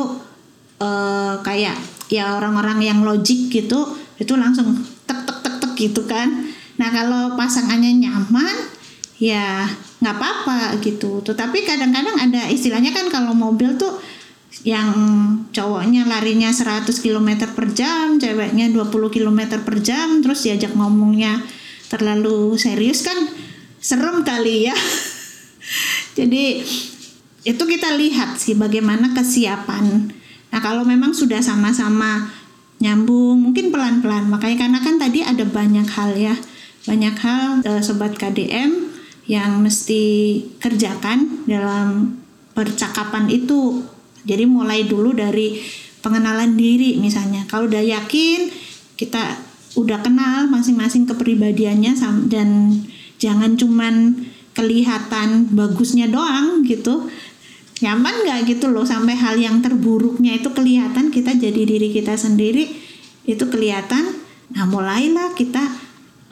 uh, 0.80 1.40
kayak 1.44 1.78
ya 2.10 2.40
orang-orang 2.40 2.82
yang 2.82 3.00
logik 3.06 3.54
gitu 3.54 3.86
itu 4.18 4.34
langsung 4.36 4.74
tek 5.06 5.24
tek 5.24 5.38
tek 5.46 5.56
tek 5.62 5.72
gitu 5.78 6.02
kan. 6.10 6.50
Nah 6.80 6.90
kalau 6.90 7.36
pasangannya 7.36 8.00
nyaman 8.00 8.56
ya 9.20 9.68
nggak 10.00 10.16
apa-apa 10.16 10.80
gitu. 10.84 11.20
Tetapi 11.24 11.68
kadang-kadang 11.68 12.16
ada 12.18 12.48
istilahnya 12.50 12.96
kan 12.96 13.12
kalau 13.12 13.36
mobil 13.36 13.76
tuh 13.76 14.00
yang 14.68 14.92
cowoknya 15.56 16.04
larinya 16.10 16.52
100 16.52 16.90
km 17.00 17.48
per 17.54 17.70
jam 17.72 18.20
ceweknya 18.20 18.74
20 18.74 18.92
km 19.14 19.40
per 19.62 19.78
jam 19.80 20.20
terus 20.20 20.44
diajak 20.44 20.76
ngomongnya 20.76 21.40
terlalu 21.88 22.60
serius 22.60 23.06
kan 23.06 23.16
serem 23.80 24.24
kali 24.28 24.68
ya. 24.68 24.76
Jadi 26.18 26.64
itu 27.48 27.64
kita 27.64 27.96
lihat 27.96 28.36
sih 28.36 28.58
bagaimana 28.58 29.16
kesiapan 29.16 30.12
nah 30.50 30.60
kalau 30.60 30.82
memang 30.82 31.14
sudah 31.14 31.40
sama-sama 31.42 32.30
nyambung 32.80 33.44
mungkin 33.44 33.70
pelan-pelan 33.70 34.32
makanya 34.32 34.66
karena 34.66 34.80
kan 34.82 34.96
tadi 34.98 35.20
ada 35.22 35.44
banyak 35.44 35.88
hal 35.88 36.16
ya 36.16 36.36
banyak 36.88 37.16
hal 37.22 37.62
eh, 37.68 37.82
sobat 37.84 38.16
KDM 38.16 38.90
yang 39.30 39.62
mesti 39.62 40.42
kerjakan 40.58 41.46
dalam 41.46 42.18
percakapan 42.58 43.30
itu. 43.30 43.86
Jadi 44.26 44.50
mulai 44.50 44.90
dulu 44.90 45.14
dari 45.14 45.62
pengenalan 46.02 46.58
diri 46.58 46.98
misalnya. 46.98 47.46
Kalau 47.46 47.70
udah 47.70 47.86
yakin 47.86 48.50
kita 48.98 49.38
udah 49.78 50.02
kenal 50.02 50.50
masing-masing 50.50 51.06
kepribadiannya 51.06 51.94
dan 52.26 52.74
jangan 53.22 53.54
cuman 53.54 54.26
kelihatan 54.58 55.54
bagusnya 55.54 56.10
doang 56.10 56.66
gitu. 56.66 57.06
Nyaman 57.80 58.28
nggak 58.28 58.40
gitu 58.52 58.68
loh 58.68 58.84
sampai 58.84 59.16
hal 59.16 59.40
yang 59.40 59.64
terburuknya 59.64 60.36
itu 60.36 60.52
kelihatan 60.52 61.12
kita 61.16 61.32
jadi 61.40 61.62
diri 61.64 61.96
kita 61.96 62.20
sendiri 62.20 62.68
itu 63.24 63.46
kelihatan. 63.48 64.20
Nah 64.52 64.66
mulailah 64.68 65.32
kita 65.38 65.64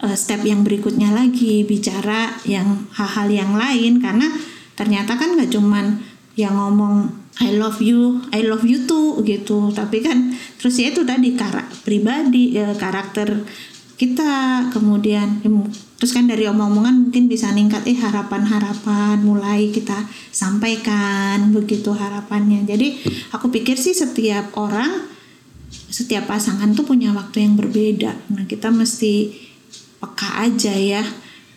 uh, 0.04 0.16
step 0.18 0.44
yang 0.44 0.68
berikutnya 0.68 1.14
lagi 1.16 1.64
bicara 1.64 2.36
yang 2.44 2.90
hal-hal 2.92 3.28
yang 3.32 3.52
lain 3.56 4.04
karena 4.04 4.28
ternyata 4.76 5.16
kan 5.16 5.40
nggak 5.40 5.52
cuman 5.54 6.04
yang 6.36 6.54
ngomong 6.54 7.10
I 7.38 7.54
love 7.54 7.78
you, 7.86 8.18
I 8.34 8.42
love 8.42 8.66
you 8.66 8.90
too 8.90 9.22
gitu. 9.22 9.70
Tapi 9.72 10.02
kan 10.02 10.34
terus 10.58 10.76
ya 10.82 10.90
itu 10.90 11.06
tadi 11.06 11.38
karakter 11.38 11.86
pribadi, 11.86 12.58
ya, 12.58 12.74
karakter 12.74 13.46
kita 13.98 14.68
kemudian 14.74 15.42
terus 15.98 16.14
kan 16.14 16.30
dari 16.30 16.46
omong-omongan 16.46 17.10
mungkin 17.10 17.26
bisa 17.26 17.50
ningkat 17.50 17.84
eh 17.90 17.98
harapan-harapan 17.98 19.18
mulai 19.26 19.74
kita 19.74 19.98
sampaikan 20.30 21.50
begitu 21.52 21.94
harapannya. 21.94 22.64
Jadi 22.70 23.02
aku 23.34 23.50
pikir 23.50 23.76
sih 23.76 23.98
setiap 23.98 24.54
orang 24.56 25.10
setiap 25.68 26.30
pasangan 26.30 26.72
tuh 26.78 26.86
punya 26.86 27.12
waktu 27.12 27.44
yang 27.44 27.58
berbeda. 27.58 28.14
Nah, 28.32 28.46
kita 28.46 28.70
mesti 28.70 29.48
peka 29.98 30.30
aja 30.46 30.74
ya 30.74 31.04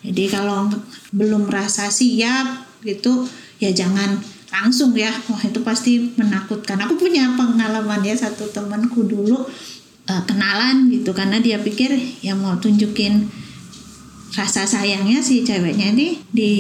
jadi 0.01 0.33
kalau 0.33 0.73
belum 1.13 1.49
merasa 1.49 1.93
siap 1.93 2.81
gitu 2.81 3.29
ya 3.61 3.69
jangan 3.69 4.17
langsung 4.49 4.97
ya 4.97 5.13
wah 5.29 5.43
itu 5.45 5.61
pasti 5.61 6.17
menakutkan 6.17 6.81
aku 6.81 6.97
punya 6.97 7.29
pengalaman 7.37 8.01
ya 8.01 8.17
satu 8.17 8.49
temanku 8.49 9.05
dulu 9.05 9.45
uh, 10.09 10.23
kenalan 10.25 10.89
gitu 10.89 11.13
karena 11.13 11.39
dia 11.39 11.61
pikir 11.61 11.93
ya 12.25 12.33
mau 12.33 12.57
tunjukin 12.57 13.29
rasa 14.35 14.67
sayangnya 14.67 15.23
si 15.25 15.43
ceweknya 15.43 15.91
ini 15.95 16.23
di 16.31 16.53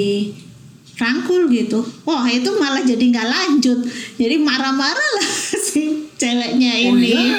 rangkul 0.99 1.49
gitu 1.49 1.81
wah 2.05 2.29
itu 2.29 2.51
malah 2.61 2.85
jadi 2.85 3.01
nggak 3.01 3.29
lanjut 3.29 3.79
jadi 4.21 4.37
marah-marah 4.37 5.11
lah 5.17 5.29
si 5.71 6.11
ceweknya 6.21 6.73
ini 6.77 6.91
oh, 6.91 6.97
iya? 6.99 7.39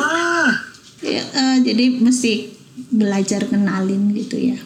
ah. 0.00 0.50
ya, 1.04 1.22
uh, 1.22 1.56
jadi 1.62 2.02
mesti 2.02 2.58
belajar 2.90 3.46
kenalin 3.46 4.14
gitu 4.14 4.36
ya. 4.38 4.58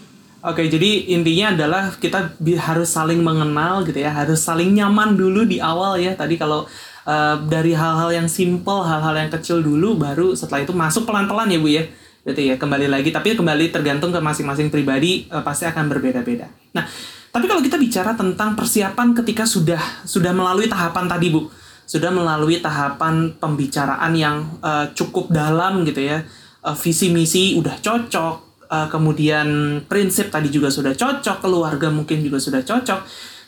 Oke, 0.42 0.66
jadi 0.66 1.14
intinya 1.14 1.54
adalah 1.54 1.94
kita 1.94 2.34
harus 2.58 2.90
saling 2.90 3.22
mengenal 3.22 3.86
gitu 3.86 4.02
ya, 4.02 4.10
harus 4.10 4.42
saling 4.42 4.74
nyaman 4.74 5.14
dulu 5.14 5.46
di 5.46 5.62
awal 5.62 6.02
ya. 6.02 6.18
Tadi 6.18 6.34
kalau 6.34 6.66
uh, 7.06 7.36
dari 7.46 7.78
hal-hal 7.78 8.10
yang 8.10 8.26
simple, 8.26 8.82
hal-hal 8.82 9.14
yang 9.14 9.30
kecil 9.30 9.62
dulu, 9.62 9.94
baru 9.94 10.34
setelah 10.34 10.66
itu 10.66 10.74
masuk 10.74 11.06
pelan-pelan 11.06 11.46
ya 11.46 11.58
bu 11.62 11.68
ya. 11.70 11.86
Berarti 12.22 12.54
ya 12.54 12.56
kembali 12.58 12.86
lagi, 12.86 13.10
tapi 13.10 13.34
kembali 13.34 13.74
tergantung 13.74 14.14
ke 14.14 14.20
masing-masing 14.22 14.70
pribadi 14.70 15.26
uh, 15.34 15.42
pasti 15.42 15.66
akan 15.66 15.90
berbeda-beda. 15.90 16.46
Nah, 16.70 16.86
tapi 17.34 17.50
kalau 17.50 17.58
kita 17.58 17.74
bicara 17.82 18.14
tentang 18.14 18.54
persiapan 18.54 19.10
ketika 19.18 19.42
sudah 19.42 19.82
sudah 20.06 20.30
melalui 20.30 20.70
tahapan 20.70 21.10
tadi 21.10 21.34
bu, 21.34 21.50
sudah 21.82 22.14
melalui 22.14 22.62
tahapan 22.62 23.34
pembicaraan 23.42 24.12
yang 24.14 24.46
uh, 24.62 24.86
cukup 24.94 25.34
dalam 25.34 25.82
gitu 25.82 25.98
ya 25.98 26.22
uh, 26.62 26.76
visi 26.78 27.10
misi 27.10 27.58
udah 27.58 27.82
cocok, 27.82 28.34
uh, 28.70 28.86
kemudian 28.86 29.80
prinsip 29.90 30.30
tadi 30.30 30.48
juga 30.48 30.70
sudah 30.70 30.94
cocok, 30.94 31.42
keluarga 31.42 31.90
mungkin 31.90 32.22
juga 32.22 32.38
sudah 32.38 32.62
cocok. 32.62 33.02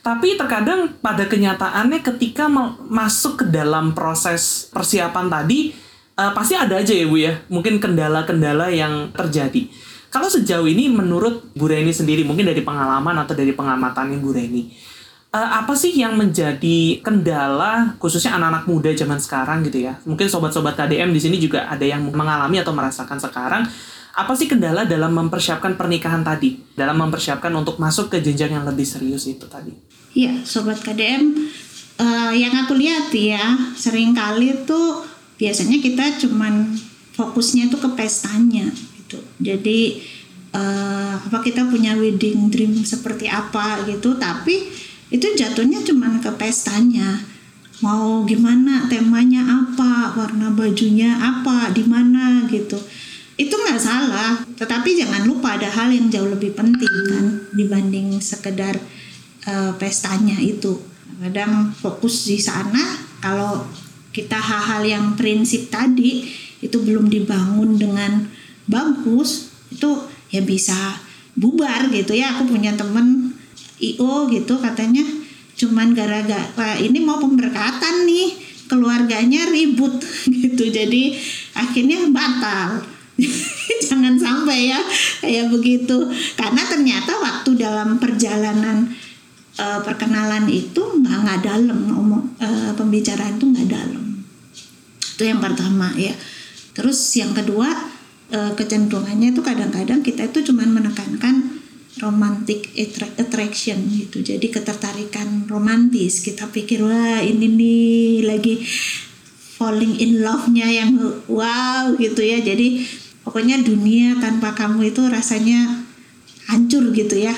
Tapi 0.04 0.36
terkadang 0.36 1.00
pada 1.00 1.24
kenyataannya 1.24 2.04
ketika 2.04 2.44
masuk 2.90 3.40
ke 3.40 3.44
dalam 3.48 3.96
proses 3.96 4.68
persiapan 4.68 5.32
tadi 5.32 5.72
uh, 6.18 6.32
pasti 6.34 6.54
ada 6.54 6.80
aja 6.80 6.94
ya 6.94 7.06
Bu 7.06 7.18
ya, 7.18 7.42
mungkin 7.50 7.78
kendala-kendala 7.78 8.70
yang 8.70 9.10
terjadi. 9.14 9.66
Kalau 10.10 10.30
sejauh 10.30 10.66
ini 10.70 10.86
menurut 10.86 11.50
Bu 11.58 11.66
Reni 11.66 11.90
sendiri, 11.90 12.22
mungkin 12.22 12.46
dari 12.46 12.62
pengalaman 12.62 13.18
atau 13.26 13.34
dari 13.34 13.50
pengamatan 13.50 14.22
Bu 14.22 14.30
Reni, 14.30 14.70
uh, 15.34 15.48
apa 15.58 15.74
sih 15.74 15.90
yang 15.90 16.14
menjadi 16.14 17.02
kendala 17.02 17.98
khususnya 17.98 18.38
anak-anak 18.38 18.64
muda 18.70 18.90
zaman 18.94 19.18
sekarang 19.18 19.66
gitu 19.66 19.90
ya? 19.90 19.98
Mungkin 20.06 20.30
sobat-sobat 20.30 20.78
KDM 20.78 21.10
di 21.10 21.20
sini 21.20 21.36
juga 21.42 21.66
ada 21.66 21.82
yang 21.82 22.06
mengalami 22.14 22.62
atau 22.62 22.70
merasakan 22.70 23.18
sekarang. 23.18 23.66
Apa 24.14 24.30
sih 24.38 24.46
kendala 24.46 24.86
dalam 24.86 25.10
mempersiapkan 25.10 25.74
pernikahan 25.74 26.22
tadi? 26.22 26.62
Dalam 26.78 26.94
mempersiapkan 27.02 27.50
untuk 27.50 27.82
masuk 27.82 28.14
ke 28.14 28.22
jenjang 28.22 28.54
yang 28.54 28.62
lebih 28.62 28.86
serius 28.86 29.26
itu 29.26 29.50
tadi? 29.50 29.74
Iya 30.14 30.46
sobat 30.46 30.78
KDM 30.78 31.34
uh, 31.98 32.30
eh, 32.30 32.32
yang 32.38 32.54
aku 32.54 32.78
lihat 32.78 33.10
ya 33.10 33.74
sering 33.74 34.14
kali 34.14 34.62
tuh 34.62 35.13
biasanya 35.38 35.78
kita 35.82 36.04
cuman 36.26 36.78
fokusnya 37.14 37.70
tuh 37.70 37.78
ke 37.78 37.88
pestanya 37.94 38.66
gitu. 38.70 39.18
Jadi 39.38 40.02
uh, 40.54 41.14
apa 41.18 41.42
kita 41.42 41.66
punya 41.66 41.94
wedding 41.98 42.50
dream 42.50 42.82
seperti 42.82 43.30
apa 43.30 43.86
gitu 43.86 44.18
tapi 44.18 44.70
itu 45.10 45.26
jatuhnya 45.34 45.82
cuma 45.86 46.18
ke 46.18 46.30
pestanya. 46.34 47.22
Mau 47.82 48.22
gimana 48.24 48.86
temanya 48.86 49.42
apa 49.42 50.14
warna 50.14 50.54
bajunya 50.54 51.14
apa 51.18 51.74
di 51.74 51.82
mana 51.86 52.46
gitu. 52.50 52.78
Itu 53.34 53.54
nggak 53.54 53.82
salah 53.82 54.42
tetapi 54.54 54.94
jangan 54.94 55.26
lupa 55.26 55.58
ada 55.58 55.66
hal 55.66 55.90
yang 55.90 56.06
jauh 56.10 56.30
lebih 56.30 56.54
penting 56.54 56.94
kan 57.10 57.26
dibanding 57.54 58.18
sekedar 58.22 58.78
uh, 59.46 59.74
pestanya 59.78 60.38
itu. 60.38 60.78
Kadang 61.18 61.70
fokus 61.74 62.26
di 62.26 62.38
sana 62.42 62.98
kalau 63.22 63.62
kita 64.14 64.38
hal-hal 64.38 64.82
yang 64.86 65.04
prinsip 65.18 65.74
tadi 65.74 66.22
itu 66.62 66.78
belum 66.78 67.10
dibangun 67.10 67.74
dengan 67.74 68.30
bagus 68.70 69.50
itu 69.74 69.90
ya 70.30 70.40
bisa 70.46 71.02
bubar 71.34 71.90
gitu 71.90 72.14
ya. 72.14 72.38
Aku 72.38 72.46
punya 72.46 72.78
temen 72.78 73.34
IO 73.82 74.30
gitu 74.30 74.54
katanya 74.62 75.02
cuman 75.54 75.94
gara-gara 75.94 76.78
ini 76.78 76.98
mau 77.02 77.18
pemberkatan 77.18 78.06
nih 78.06 78.38
keluarganya 78.70 79.50
ribut 79.50 79.98
gitu. 80.46 80.70
Jadi 80.70 81.18
akhirnya 81.58 82.06
batal. 82.14 82.86
Jangan 83.90 84.14
sampai 84.14 84.70
ya 84.70 84.80
kayak 85.26 85.50
begitu. 85.50 86.06
Karena 86.38 86.62
ternyata 86.70 87.18
waktu 87.18 87.58
dalam 87.58 87.98
perjalanan 87.98 88.94
uh, 89.58 89.80
perkenalan 89.82 90.46
itu 90.50 90.82
nggak 91.02 91.18
nggak 91.26 91.40
dalam 91.42 91.78
ngomong 91.90 92.22
uh, 92.42 92.72
pembicaraan 92.74 93.38
itu 93.38 93.46
nggak 93.50 93.68
dalam 93.70 94.03
itu 95.14 95.22
yang 95.22 95.38
pertama 95.38 95.94
ya. 95.94 96.12
Terus 96.74 96.98
yang 97.14 97.30
kedua 97.30 97.70
uh, 98.34 98.52
kecenderungannya 98.58 99.30
itu 99.30 99.40
kadang-kadang 99.46 100.02
kita 100.02 100.26
itu 100.26 100.50
cuman 100.50 100.74
menekankan 100.74 101.62
romantic 102.02 102.74
attraction 103.14 103.78
gitu. 103.94 104.18
Jadi 104.26 104.50
ketertarikan 104.50 105.46
romantis. 105.46 106.18
Kita 106.18 106.50
pikir 106.50 106.82
wah 106.82 107.22
ini 107.22 107.46
nih 107.46 108.26
lagi 108.26 108.58
falling 109.54 110.02
in 110.02 110.18
love-nya 110.18 110.66
yang 110.66 110.98
wow 111.30 111.94
gitu 111.94 112.26
ya. 112.26 112.42
Jadi 112.42 112.82
pokoknya 113.22 113.62
dunia 113.62 114.18
tanpa 114.18 114.50
kamu 114.58 114.90
itu 114.90 115.06
rasanya 115.06 115.86
hancur 116.50 116.90
gitu 116.90 117.14
ya. 117.14 117.32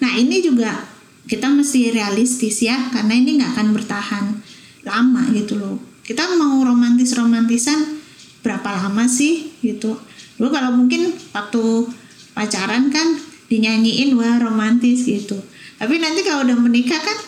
Nah 0.00 0.16
ini 0.16 0.40
juga 0.40 0.88
kita 1.28 1.52
mesti 1.52 1.92
realistis 1.92 2.64
ya 2.64 2.88
karena 2.88 3.12
ini 3.12 3.36
nggak 3.36 3.52
akan 3.52 3.68
bertahan 3.76 4.24
lama 4.88 5.28
gitu 5.36 5.60
loh 5.60 5.87
kita 6.08 6.24
mau 6.40 6.64
romantis 6.64 7.12
romantisan 7.12 8.00
berapa 8.40 8.80
lama 8.80 9.04
sih 9.04 9.52
gitu. 9.60 9.92
Dulu 10.40 10.48
kalau 10.48 10.72
mungkin 10.72 11.12
waktu 11.36 11.84
pacaran 12.32 12.88
kan 12.88 13.20
dinyanyiin 13.52 14.16
wah 14.16 14.40
romantis 14.40 15.04
gitu. 15.04 15.36
Tapi 15.76 16.00
nanti 16.00 16.24
kalau 16.24 16.48
udah 16.48 16.56
menikah 16.56 16.96
kan 16.96 17.18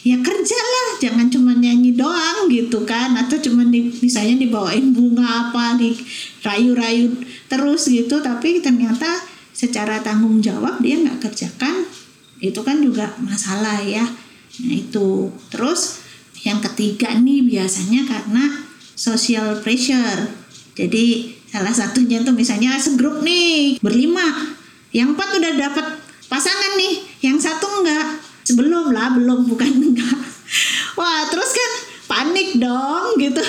ya 0.00 0.16
kerja 0.20 0.58
lah 0.58 0.88
jangan 1.00 1.28
cuma 1.28 1.52
nyanyi 1.52 1.92
doang 1.92 2.48
gitu 2.48 2.88
kan. 2.88 3.20
Atau 3.20 3.36
cuma 3.44 3.68
di, 3.68 3.92
misalnya 4.00 4.40
dibawain 4.40 4.96
bunga 4.96 5.52
apa 5.52 5.76
di 5.76 5.92
rayu-rayu 6.40 7.12
terus 7.52 7.92
gitu. 7.92 8.24
Tapi 8.24 8.64
ternyata 8.64 9.12
secara 9.52 10.00
tanggung 10.00 10.40
jawab 10.40 10.80
dia 10.80 10.96
nggak 11.04 11.20
kerjakan. 11.20 11.84
Itu 12.40 12.64
kan 12.64 12.80
juga 12.80 13.12
masalah 13.20 13.84
ya. 13.84 14.08
Nah 14.64 14.72
itu. 14.72 15.28
Terus 15.52 16.03
yang 16.44 16.60
ketiga 16.60 17.10
nih 17.16 17.40
biasanya 17.42 18.04
karena 18.04 18.44
social 18.94 19.58
pressure. 19.64 20.28
Jadi 20.76 21.34
salah 21.48 21.72
satunya 21.72 22.20
tuh 22.20 22.36
misalnya 22.36 22.76
segrup 22.76 23.24
nih 23.24 23.80
berlima. 23.80 24.52
Yang 24.94 25.18
empat 25.18 25.28
udah 25.40 25.52
dapat 25.58 25.86
pasangan 26.30 26.78
nih 26.78 26.94
yang 27.24 27.40
satu 27.40 27.82
enggak. 27.82 28.20
Sebelum 28.44 28.92
lah 28.92 29.16
belum 29.16 29.48
bukan 29.48 29.72
enggak. 29.90 30.20
Wah 31.00 31.26
terus 31.32 31.50
kan 31.50 31.72
panik 32.06 32.60
dong 32.60 33.16
gitu. 33.16 33.42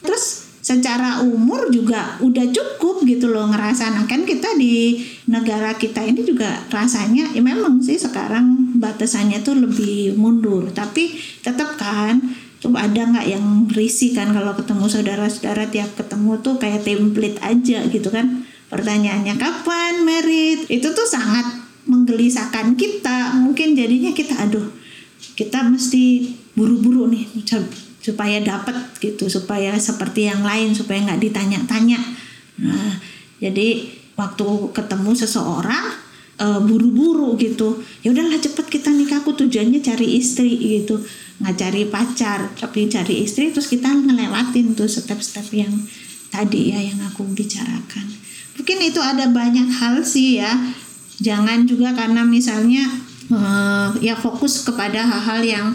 Terus 0.00 0.33
secara 0.64 1.20
umur 1.20 1.68
juga 1.68 2.16
udah 2.24 2.48
cukup 2.48 3.04
gitu 3.04 3.28
loh 3.28 3.52
ngerasa. 3.52 3.92
Nah 3.92 4.08
kan 4.08 4.24
kita 4.24 4.56
di 4.56 4.96
negara 5.28 5.76
kita 5.76 6.00
ini 6.00 6.24
juga 6.24 6.64
rasanya 6.72 7.36
ya 7.36 7.44
memang 7.44 7.84
sih 7.84 8.00
sekarang 8.00 8.72
batasannya 8.80 9.44
tuh 9.44 9.60
lebih 9.60 10.16
mundur. 10.16 10.72
Tapi 10.72 11.20
tetap 11.44 11.76
kan 11.76 12.16
coba 12.64 12.88
ada 12.88 12.96
nggak 12.96 13.28
yang 13.28 13.68
risih 13.76 14.16
kan 14.16 14.32
kalau 14.32 14.56
ketemu 14.56 14.88
saudara-saudara 14.88 15.68
tiap 15.68 16.00
ketemu 16.00 16.40
tuh 16.40 16.56
kayak 16.56 16.80
template 16.80 17.36
aja 17.44 17.84
gitu 17.84 18.08
kan? 18.08 18.48
Pertanyaannya 18.72 19.36
kapan 19.36 20.00
merit? 20.00 20.64
Itu 20.72 20.96
tuh 20.96 21.04
sangat 21.04 21.60
menggelisahkan 21.84 22.72
kita. 22.80 23.36
Mungkin 23.36 23.76
jadinya 23.76 24.16
kita 24.16 24.48
aduh 24.48 24.72
kita 25.36 25.60
mesti 25.60 26.32
buru-buru 26.56 27.04
nih 27.12 27.28
supaya 28.04 28.36
dapat 28.44 28.76
gitu 29.00 29.32
supaya 29.32 29.72
seperti 29.80 30.28
yang 30.28 30.44
lain 30.44 30.76
supaya 30.76 31.00
nggak 31.08 31.24
ditanya-tanya. 31.24 31.96
Nah 32.60 33.00
jadi 33.40 33.88
waktu 34.12 34.44
ketemu 34.76 35.16
seseorang 35.16 35.88
uh, 36.36 36.60
buru-buru 36.60 37.32
gitu 37.40 37.80
ya 38.04 38.12
udahlah 38.12 38.36
cepet 38.36 38.68
kita 38.68 38.92
nikah 38.92 39.24
aku 39.24 39.32
tujuannya 39.32 39.80
cari 39.80 40.20
istri 40.20 40.52
gitu. 40.52 41.00
Nggak 41.40 41.56
cari 41.56 41.82
pacar 41.88 42.52
tapi 42.52 42.92
cari 42.92 43.24
istri 43.24 43.48
terus 43.56 43.72
kita 43.72 43.88
ngelewatin 43.88 44.76
tuh 44.76 44.84
step-step 44.84 45.48
yang 45.56 45.72
tadi 46.28 46.76
ya 46.76 46.84
yang 46.84 47.00
aku 47.08 47.24
bicarakan. 47.32 48.04
Mungkin 48.60 48.78
itu 48.84 49.00
ada 49.00 49.32
banyak 49.32 49.80
hal 49.80 50.04
sih 50.04 50.44
ya. 50.44 50.52
Jangan 51.24 51.64
juga 51.64 51.96
karena 51.96 52.20
misalnya 52.20 52.84
uh, 53.32 53.96
ya 54.04 54.12
fokus 54.12 54.60
kepada 54.60 55.08
hal-hal 55.08 55.40
yang 55.40 55.66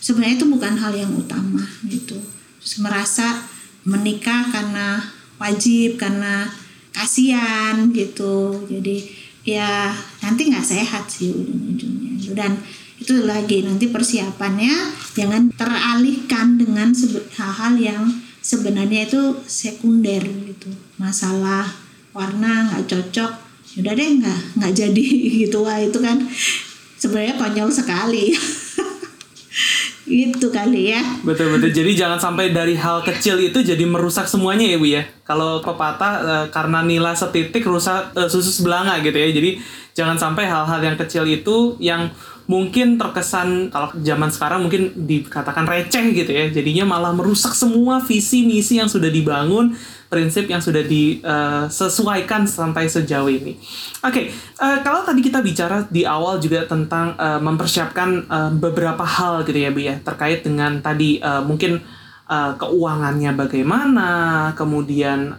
sebenarnya 0.00 0.40
itu 0.40 0.48
bukan 0.48 0.74
hal 0.80 0.92
yang 0.96 1.12
utama 1.12 1.62
gitu. 1.86 2.16
Terus 2.60 2.74
merasa 2.80 3.44
menikah 3.84 4.48
karena 4.48 5.00
wajib 5.36 6.00
karena 6.00 6.48
kasihan 6.92 7.92
gitu. 7.92 8.66
Jadi 8.66 9.08
ya 9.44 9.92
nanti 10.24 10.50
nggak 10.50 10.66
sehat 10.66 11.08
sih 11.08 11.32
ujung-ujungnya. 11.32 12.16
Dan 12.32 12.56
itu 13.00 13.16
lagi 13.24 13.64
nanti 13.64 13.88
persiapannya 13.88 14.92
jangan 15.16 15.48
teralihkan 15.56 16.60
dengan 16.60 16.92
hal-hal 17.36 17.72
yang 17.80 18.04
sebenarnya 18.44 19.08
itu 19.08 19.40
sekunder 19.48 20.20
gitu. 20.20 20.68
Masalah 21.00 21.64
warna 22.12 22.72
nggak 22.72 22.88
cocok 22.88 23.32
udah 23.70 23.94
deh 23.94 24.10
nggak 24.20 24.40
nggak 24.60 24.72
jadi 24.76 25.06
gitu. 25.46 25.64
Wah 25.64 25.80
itu 25.80 25.96
kan 26.04 26.20
sebenarnya 27.00 27.40
konyol 27.40 27.72
sekali 27.72 28.36
itu 30.10 30.50
kali 30.50 30.90
ya. 30.90 31.00
Betul 31.22 31.54
betul. 31.54 31.70
Jadi 31.70 31.94
jangan 31.94 32.18
sampai 32.18 32.50
dari 32.50 32.74
hal 32.74 33.06
kecil 33.06 33.38
itu 33.38 33.62
jadi 33.62 33.80
merusak 33.86 34.26
semuanya 34.26 34.66
ya 34.66 34.76
bu 34.76 34.86
ya. 34.90 35.02
Kalau 35.22 35.62
pepatah 35.62 36.14
e, 36.20 36.34
karena 36.50 36.82
nila 36.82 37.14
setitik 37.14 37.62
rusak 37.62 38.10
e, 38.18 38.26
susu 38.26 38.50
sebelanga 38.50 38.98
gitu 39.00 39.14
ya. 39.14 39.30
Jadi 39.30 39.62
jangan 39.94 40.18
sampai 40.18 40.50
hal-hal 40.50 40.80
yang 40.82 40.98
kecil 40.98 41.22
itu 41.24 41.78
yang 41.78 42.10
mungkin 42.50 42.98
terkesan 42.98 43.70
kalau 43.70 43.94
zaman 44.02 44.26
sekarang 44.26 44.66
mungkin 44.66 44.90
dikatakan 45.06 45.70
receh 45.70 46.02
gitu 46.10 46.34
ya 46.34 46.50
jadinya 46.50 46.82
malah 46.82 47.14
merusak 47.14 47.54
semua 47.54 48.02
visi 48.02 48.42
misi 48.42 48.82
yang 48.82 48.90
sudah 48.90 49.06
dibangun 49.06 49.78
prinsip 50.10 50.50
yang 50.50 50.58
sudah 50.58 50.82
disesuaikan 50.82 52.42
uh, 52.42 52.50
sampai 52.50 52.90
sejauh 52.90 53.30
ini. 53.30 53.54
Oke, 54.02 54.10
okay, 54.10 54.24
uh, 54.58 54.74
eh, 54.74 54.78
kalau 54.82 55.06
tadi 55.06 55.22
kita 55.22 55.38
bicara 55.38 55.86
di 55.86 56.02
awal 56.02 56.42
juga 56.42 56.66
tentang 56.66 57.14
uh, 57.14 57.38
mempersiapkan 57.38 58.26
uh, 58.26 58.50
beberapa 58.50 59.06
hal 59.06 59.46
gitu 59.46 59.62
ya, 59.62 59.70
Bu 59.70 59.80
ya, 59.86 59.94
terkait 60.02 60.42
dengan 60.42 60.82
tadi 60.82 61.22
uh, 61.22 61.46
mungkin 61.46 61.78
uh, 62.26 62.52
keuangannya 62.58 63.38
bagaimana, 63.38 64.10
kemudian 64.58 65.38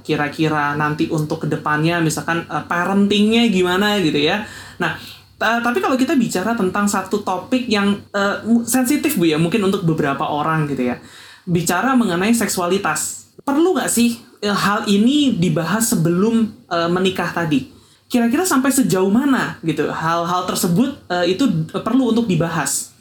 kira-kira 0.00 0.72
nanti 0.74 1.12
untuk 1.12 1.44
ke 1.44 1.46
depannya 1.52 2.00
misalkan 2.00 2.48
uh, 2.48 2.64
parentingnya 2.64 3.52
gimana 3.52 4.00
gitu 4.00 4.18
ya. 4.18 4.48
Nah, 4.80 4.96
Uh, 5.42 5.58
tapi 5.58 5.82
kalau 5.82 5.98
kita 5.98 6.14
bicara 6.14 6.54
tentang 6.54 6.86
satu 6.86 7.18
topik 7.26 7.66
yang 7.66 7.98
uh, 8.14 8.38
sensitif 8.62 9.18
bu 9.18 9.26
ya 9.26 9.42
mungkin 9.42 9.58
untuk 9.66 9.82
beberapa 9.82 10.22
orang 10.22 10.70
gitu 10.70 10.94
ya 10.94 11.02
bicara 11.42 11.98
mengenai 11.98 12.30
seksualitas 12.30 13.21
perlu 13.40 13.72
nggak 13.72 13.90
sih 13.90 14.20
eh, 14.44 14.52
hal 14.52 14.84
ini 14.84 15.40
dibahas 15.40 15.96
sebelum 15.96 16.52
uh, 16.68 16.90
menikah 16.92 17.32
tadi? 17.32 17.72
Kira-kira 18.12 18.44
sampai 18.44 18.68
sejauh 18.68 19.08
mana 19.08 19.56
gitu 19.64 19.88
hal-hal 19.88 20.44
tersebut 20.44 21.00
uh, 21.08 21.24
itu 21.24 21.48
perlu 21.80 22.12
untuk 22.12 22.28
dibahas? 22.28 22.92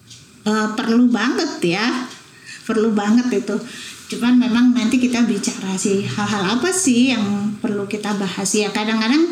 Uh, 0.48 0.72
perlu 0.74 1.12
banget 1.12 1.76
ya, 1.76 2.08
perlu 2.64 2.96
banget 2.96 3.44
itu. 3.44 3.56
Cuman 4.16 4.40
memang 4.40 4.76
nanti 4.76 5.00
kita 5.00 5.24
bicara 5.28 5.76
sih 5.76 6.04
hal-hal 6.04 6.60
apa 6.60 6.72
sih 6.72 7.12
yang 7.12 7.56
perlu 7.60 7.88
kita 7.88 8.16
bahas 8.16 8.48
ya. 8.56 8.72
Kadang-kadang 8.72 9.28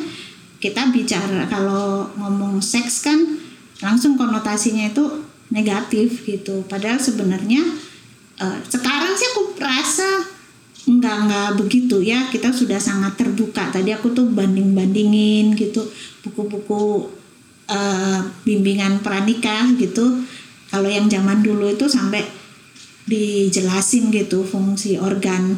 kita 0.59 0.91
bicara 0.91 1.47
kalau 1.47 2.12
ngomong 2.19 2.59
seks 2.59 3.07
kan 3.07 3.39
langsung 3.79 4.19
konotasinya 4.19 4.91
itu 4.91 5.23
negatif 5.49 6.27
gitu. 6.27 6.67
Padahal 6.67 6.99
sebenarnya 6.99 7.63
uh, 8.43 8.59
sekarang 8.67 9.15
sih 9.15 9.27
aku 9.31 9.43
rasa 9.59 10.38
Enggak, 10.89 11.30
enggak 11.30 11.49
begitu 11.62 12.02
ya. 12.02 12.25
Kita 12.34 12.49
sudah 12.49 12.82
sangat 12.82 13.13
terbuka. 13.13 13.69
Tadi 13.69 13.93
aku 13.93 14.10
tuh 14.10 14.25
banding-bandingin 14.34 15.54
gitu 15.54 15.86
buku-buku 16.25 17.13
uh, 17.69 18.19
bimbingan 18.41 19.06
pranikah 19.06 19.69
gitu. 19.78 20.25
Kalau 20.73 20.89
yang 20.89 21.06
zaman 21.06 21.45
dulu 21.45 21.69
itu 21.69 21.86
sampai 21.86 22.25
dijelasin 23.06 24.10
gitu 24.10 24.45
fungsi 24.45 24.97
organ 24.97 25.58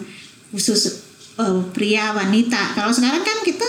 khusus 0.52 1.08
uh, 1.39 1.63
pria 1.72 2.12
wanita. 2.12 2.76
Kalau 2.76 2.91
sekarang 2.91 3.24
kan 3.24 3.39
kita 3.48 3.67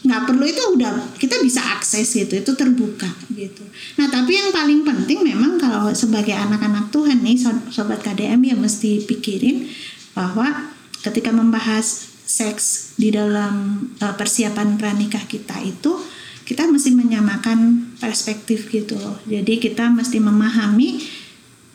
nggak 0.00 0.32
perlu 0.32 0.48
itu 0.48 0.62
udah 0.80 0.96
kita 1.20 1.36
bisa 1.44 1.60
akses 1.76 2.08
gitu 2.08 2.32
itu 2.32 2.52
terbuka 2.56 3.10
gitu. 3.36 3.60
Nah 4.00 4.08
tapi 4.08 4.32
yang 4.32 4.48
paling 4.48 4.80
penting 4.80 5.20
memang 5.20 5.60
kalau 5.60 5.92
sebagai 5.92 6.32
anak-anak 6.32 6.88
Tuhan 6.88 7.20
nih 7.20 7.36
sobat 7.68 8.00
KDM 8.00 8.40
ya 8.40 8.56
mesti 8.56 9.04
pikirin 9.04 9.68
bahwa 10.16 10.69
ketika 11.00 11.32
membahas 11.32 12.12
seks 12.24 12.94
di 12.94 13.10
dalam 13.10 13.86
uh, 13.98 14.14
persiapan 14.14 14.78
pranikah 14.78 15.26
kita 15.26 15.58
itu 15.64 15.98
kita 16.46 16.66
mesti 16.66 16.90
menyamakan 16.94 17.90
perspektif 18.02 18.70
gitu 18.70 18.98
loh. 18.98 19.18
Jadi 19.26 19.62
kita 19.62 19.86
mesti 19.90 20.18
memahami 20.18 20.98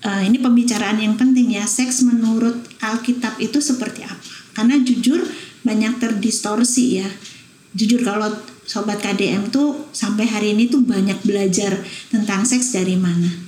uh, 0.03 0.21
ini 0.23 0.35
pembicaraan 0.39 0.99
yang 0.99 1.15
penting 1.15 1.55
ya 1.55 1.63
seks 1.63 2.03
menurut 2.03 2.59
Alkitab 2.83 3.39
itu 3.39 3.59
seperti 3.63 4.03
apa. 4.03 4.31
Karena 4.55 4.79
jujur 4.79 5.23
banyak 5.63 5.99
terdistorsi 5.99 7.03
ya. 7.03 7.09
Jujur 7.75 8.03
kalau 8.03 8.31
sobat 8.63 9.03
KDM 9.03 9.51
tuh 9.51 9.91
sampai 9.91 10.27
hari 10.27 10.55
ini 10.55 10.71
tuh 10.71 10.83
banyak 10.83 11.21
belajar 11.23 11.75
tentang 12.09 12.47
seks 12.47 12.73
dari 12.73 12.97
mana 12.97 13.45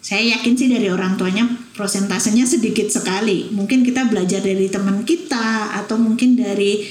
saya 0.00 0.36
yakin 0.36 0.56
sih 0.56 0.68
dari 0.72 0.88
orang 0.88 1.20
tuanya 1.20 1.44
prosentasenya 1.74 2.44
sedikit 2.46 2.90
sekali. 2.90 3.50
Mungkin 3.50 3.86
kita 3.86 4.08
belajar 4.10 4.42
dari 4.42 4.66
teman 4.70 5.02
kita 5.06 5.74
atau 5.84 5.96
mungkin 5.96 6.38
dari 6.38 6.84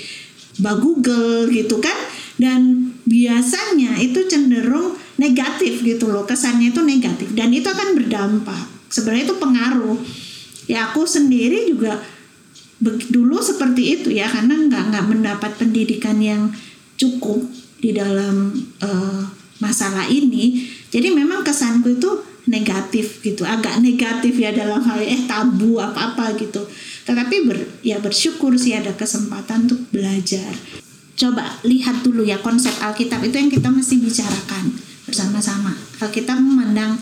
Mbak 0.60 0.76
Google 0.80 1.48
gitu 1.52 1.80
kan. 1.80 1.96
Dan 2.40 2.92
biasanya 3.04 4.00
itu 4.00 4.24
cenderung 4.32 4.96
negatif 5.20 5.84
gitu 5.84 6.08
loh. 6.08 6.24
Kesannya 6.24 6.72
itu 6.72 6.82
negatif 6.84 7.36
dan 7.36 7.52
itu 7.52 7.68
akan 7.68 8.00
berdampak. 8.00 8.64
Sebenarnya 8.88 9.28
itu 9.28 9.38
pengaruh. 9.38 9.98
Ya 10.70 10.90
aku 10.90 11.04
sendiri 11.04 11.68
juga 11.68 12.00
dulu 13.12 13.44
seperti 13.44 14.00
itu 14.00 14.08
ya 14.16 14.32
karena 14.32 14.56
nggak 14.56 14.84
nggak 14.96 15.06
mendapat 15.12 15.52
pendidikan 15.60 16.16
yang 16.24 16.48
cukup 16.96 17.44
di 17.80 17.92
dalam 17.92 18.56
uh, 18.80 19.24
masalah 19.60 20.08
ini. 20.08 20.64
Jadi 20.88 21.12
memang 21.12 21.44
kesanku 21.44 22.00
itu 22.00 22.29
negatif 22.50 23.22
gitu 23.22 23.46
agak 23.46 23.78
negatif 23.78 24.34
ya 24.34 24.50
dalam 24.50 24.82
hal 24.82 25.00
eh 25.06 25.30
tabu 25.30 25.78
apa 25.78 26.14
apa 26.14 26.34
gitu. 26.36 26.66
Tetapi 27.06 27.36
ber, 27.46 27.58
ya 27.86 28.02
bersyukur 28.02 28.58
sih 28.58 28.74
ada 28.74 28.92
kesempatan 28.98 29.70
untuk 29.70 29.86
belajar. 29.94 30.50
Coba 31.14 31.62
lihat 31.62 32.02
dulu 32.02 32.26
ya 32.26 32.42
konsep 32.42 32.74
Alkitab 32.82 33.22
itu 33.22 33.38
yang 33.38 33.54
kita 33.54 33.70
mesti 33.70 34.02
bicarakan 34.02 34.74
bersama-sama. 35.06 35.78
Alkitab 36.02 36.42
memandang 36.42 36.98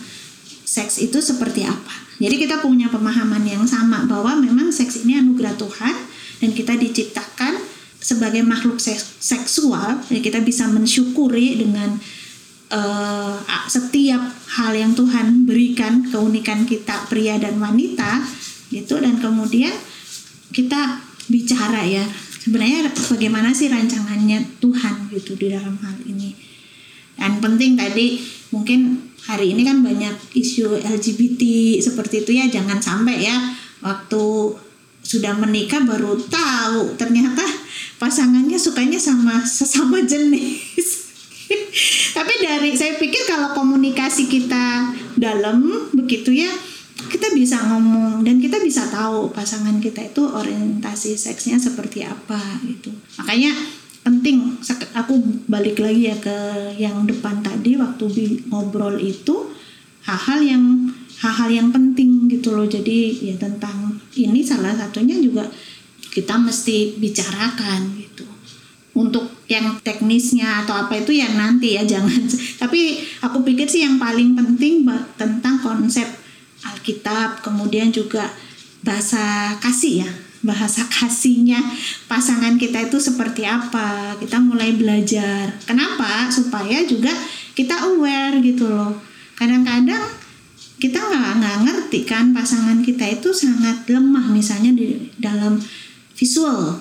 seks 0.68 1.00
itu 1.00 1.24
seperti 1.24 1.64
apa. 1.64 1.96
Jadi 2.20 2.36
kita 2.36 2.60
punya 2.60 2.92
pemahaman 2.92 3.46
yang 3.48 3.64
sama 3.64 4.04
bahwa 4.04 4.36
memang 4.42 4.74
seks 4.74 5.06
ini 5.08 5.22
anugerah 5.22 5.56
Tuhan 5.56 5.96
dan 6.44 6.50
kita 6.52 6.76
diciptakan 6.76 7.56
sebagai 7.98 8.42
makhluk 8.42 8.82
seksual 9.22 10.02
dan 10.02 10.20
kita 10.22 10.42
bisa 10.42 10.66
mensyukuri 10.70 11.62
dengan 11.62 11.98
uh, 12.72 13.36
setiap 13.68 14.22
hal 14.58 14.72
yang 14.76 14.92
Tuhan 14.96 15.48
berikan 15.48 16.08
keunikan 16.08 16.64
kita 16.64 17.08
pria 17.12 17.40
dan 17.40 17.60
wanita 17.60 18.24
gitu. 18.72 19.00
Dan 19.00 19.20
kemudian 19.20 19.74
kita 20.52 21.04
bicara 21.28 21.84
ya 21.84 22.04
sebenarnya 22.44 22.88
bagaimana 23.12 23.52
sih 23.52 23.68
rancangannya 23.68 24.60
Tuhan 24.64 25.12
gitu 25.12 25.36
di 25.36 25.52
dalam 25.52 25.76
hal 25.84 25.98
ini. 26.08 26.32
Dan 27.18 27.42
penting 27.42 27.74
tadi 27.76 28.22
mungkin 28.54 29.12
hari 29.28 29.52
ini 29.52 29.68
kan 29.68 29.84
banyak 29.84 30.16
isu 30.38 30.80
LGBT 30.80 31.42
seperti 31.84 32.24
itu 32.24 32.32
ya 32.38 32.48
jangan 32.48 32.80
sampai 32.80 33.20
ya 33.20 33.36
waktu 33.84 34.56
sudah 35.04 35.36
menikah 35.36 35.84
baru 35.84 36.16
tahu 36.20 36.96
ternyata 36.96 37.44
pasangannya 38.00 38.56
sukanya 38.56 39.00
sama 39.00 39.44
sesama 39.44 40.04
jenis 40.04 41.07
tapi 42.18 42.34
dari 42.44 42.72
saya 42.76 43.00
pikir 43.00 43.24
kalau 43.28 43.56
komunikasi 43.56 44.28
kita 44.28 44.92
dalam 45.16 45.90
begitu 45.96 46.36
ya 46.36 46.52
kita 47.08 47.32
bisa 47.32 47.62
ngomong 47.72 48.26
dan 48.26 48.42
kita 48.42 48.60
bisa 48.60 48.90
tahu 48.90 49.30
pasangan 49.32 49.78
kita 49.78 50.12
itu 50.12 50.26
orientasi 50.28 51.16
seksnya 51.16 51.62
seperti 51.62 52.04
apa 52.04 52.60
gitu. 52.66 52.90
Makanya 53.22 53.54
penting 54.02 54.58
aku 54.98 55.20
balik 55.46 55.78
lagi 55.78 56.10
ya 56.10 56.18
ke 56.18 56.38
yang 56.82 57.06
depan 57.06 57.46
tadi 57.46 57.78
waktu 57.78 58.06
ngobrol 58.50 58.98
itu 58.98 59.54
hal-hal 60.10 60.40
yang 60.42 60.64
hal-hal 61.22 61.50
yang 61.54 61.70
penting 61.70 62.26
gitu 62.28 62.58
loh. 62.58 62.66
Jadi 62.66 63.30
ya 63.30 63.36
tentang 63.38 64.02
ini 64.18 64.42
salah 64.42 64.74
satunya 64.74 65.22
juga 65.22 65.46
kita 66.12 66.34
mesti 66.34 66.98
bicarakan 66.98 67.94
gitu. 68.02 68.26
Untuk 68.98 69.37
yang 69.48 69.80
teknisnya 69.80 70.64
atau 70.64 70.76
apa 70.76 71.00
itu 71.00 71.16
yang 71.16 71.34
nanti 71.36 71.80
ya 71.80 71.84
jangan. 71.98 72.28
Tapi 72.60 73.02
aku 73.24 73.44
pikir 73.48 73.68
sih 73.68 73.84
yang 73.84 73.96
paling 74.00 74.36
penting 74.36 74.84
tentang 75.16 75.60
konsep 75.64 76.08
Alkitab 76.64 77.46
kemudian 77.46 77.94
juga 77.94 78.28
bahasa 78.84 79.56
kasih 79.60 80.06
ya 80.06 80.10
bahasa 80.46 80.86
kasihnya 80.96 81.60
pasangan 82.06 82.56
kita 82.62 82.88
itu 82.88 82.98
seperti 83.02 83.48
apa 83.48 84.16
kita 84.20 84.38
mulai 84.38 84.76
belajar. 84.76 85.56
Kenapa? 85.66 86.30
Supaya 86.30 86.86
juga 86.86 87.12
kita 87.58 87.74
aware 87.94 88.38
gitu 88.44 88.70
loh. 88.70 88.94
Kadang-kadang 89.34 90.02
kita 90.78 91.02
nggak 91.02 91.42
nggak 91.42 91.58
ngerti 91.66 92.00
kan 92.06 92.30
pasangan 92.38 92.86
kita 92.86 93.18
itu 93.18 93.34
sangat 93.34 93.90
lemah 93.90 94.30
misalnya 94.30 94.78
di 94.78 95.10
dalam 95.18 95.58
visual 96.14 96.78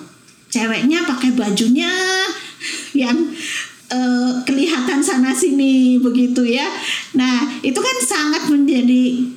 ceweknya 0.47 1.03
pakai 1.03 1.35
bajunya 1.35 1.91
yang 2.95 3.15
uh, 3.91 4.41
kelihatan 4.47 4.99
sana 5.03 5.35
sini 5.35 5.99
begitu 6.01 6.43
ya 6.47 6.65
nah 7.13 7.45
itu 7.61 7.77
kan 7.77 7.97
sangat 8.03 8.49
menjadi 8.49 9.27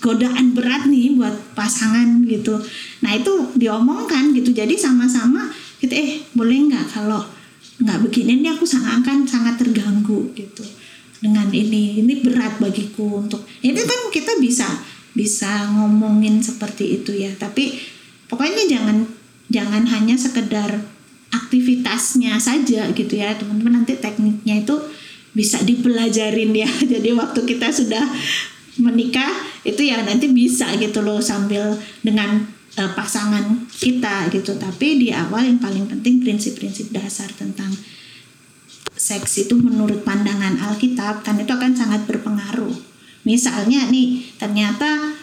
godaan 0.00 0.56
berat 0.56 0.88
nih 0.88 1.12
buat 1.14 1.36
pasangan 1.52 2.24
gitu. 2.24 2.56
Nah 3.04 3.12
itu 3.14 3.52
diomongkan 3.54 4.32
gitu. 4.32 4.50
Jadi 4.50 4.74
sama-sama 4.74 5.52
kita 5.78 5.92
eh 5.92 6.24
boleh 6.32 6.72
nggak 6.72 6.86
kalau 6.88 7.20
nggak 7.80 7.98
begini 8.08 8.40
ini 8.40 8.48
aku 8.52 8.64
sangat 8.64 9.04
akan 9.04 9.28
sangat 9.28 9.60
terganggu 9.60 10.32
gitu 10.32 10.64
dengan 11.20 11.52
ini. 11.52 12.00
Ini 12.00 12.24
berat 12.24 12.56
bagiku 12.58 13.20
untuk 13.20 13.44
ini 13.60 13.76
kan 13.76 14.08
kita 14.08 14.40
bisa 14.40 14.66
bisa 15.12 15.68
ngomongin 15.76 16.40
seperti 16.40 17.04
itu 17.04 17.12
ya. 17.12 17.30
Tapi 17.36 17.76
pokoknya 18.24 18.64
jangan 18.66 19.04
jangan 19.50 19.84
hanya 19.90 20.14
sekedar 20.14 20.80
aktivitasnya 21.30 22.38
saja 22.38 22.90
gitu 22.94 23.12
ya 23.18 23.34
teman-teman. 23.34 23.82
Nanti 23.82 23.98
tekniknya 23.98 24.62
itu 24.62 24.78
bisa 25.34 25.62
dipelajarin 25.62 26.54
ya. 26.54 26.70
Jadi 26.96 27.10
waktu 27.14 27.40
kita 27.44 27.70
sudah 27.74 28.02
menikah 28.80 29.30
itu 29.66 29.82
ya 29.84 30.00
nanti 30.00 30.30
bisa 30.30 30.72
gitu 30.78 31.04
loh 31.04 31.20
sambil 31.20 31.76
dengan 32.00 32.46
uh, 32.78 32.90
pasangan 32.94 33.66
kita 33.70 34.30
gitu. 34.30 34.56
Tapi 34.56 35.02
di 35.02 35.08
awal 35.10 35.50
yang 35.50 35.58
paling 35.58 35.90
penting 35.90 36.22
prinsip-prinsip 36.22 36.94
dasar 36.94 37.28
tentang 37.34 37.70
seks 39.00 39.48
itu 39.48 39.56
menurut 39.56 40.04
pandangan 40.04 40.60
Alkitab 40.70 41.24
kan 41.24 41.40
itu 41.40 41.50
akan 41.50 41.72
sangat 41.74 42.04
berpengaruh. 42.06 42.74
Misalnya 43.24 43.88
nih 43.88 44.24
ternyata 44.40 45.16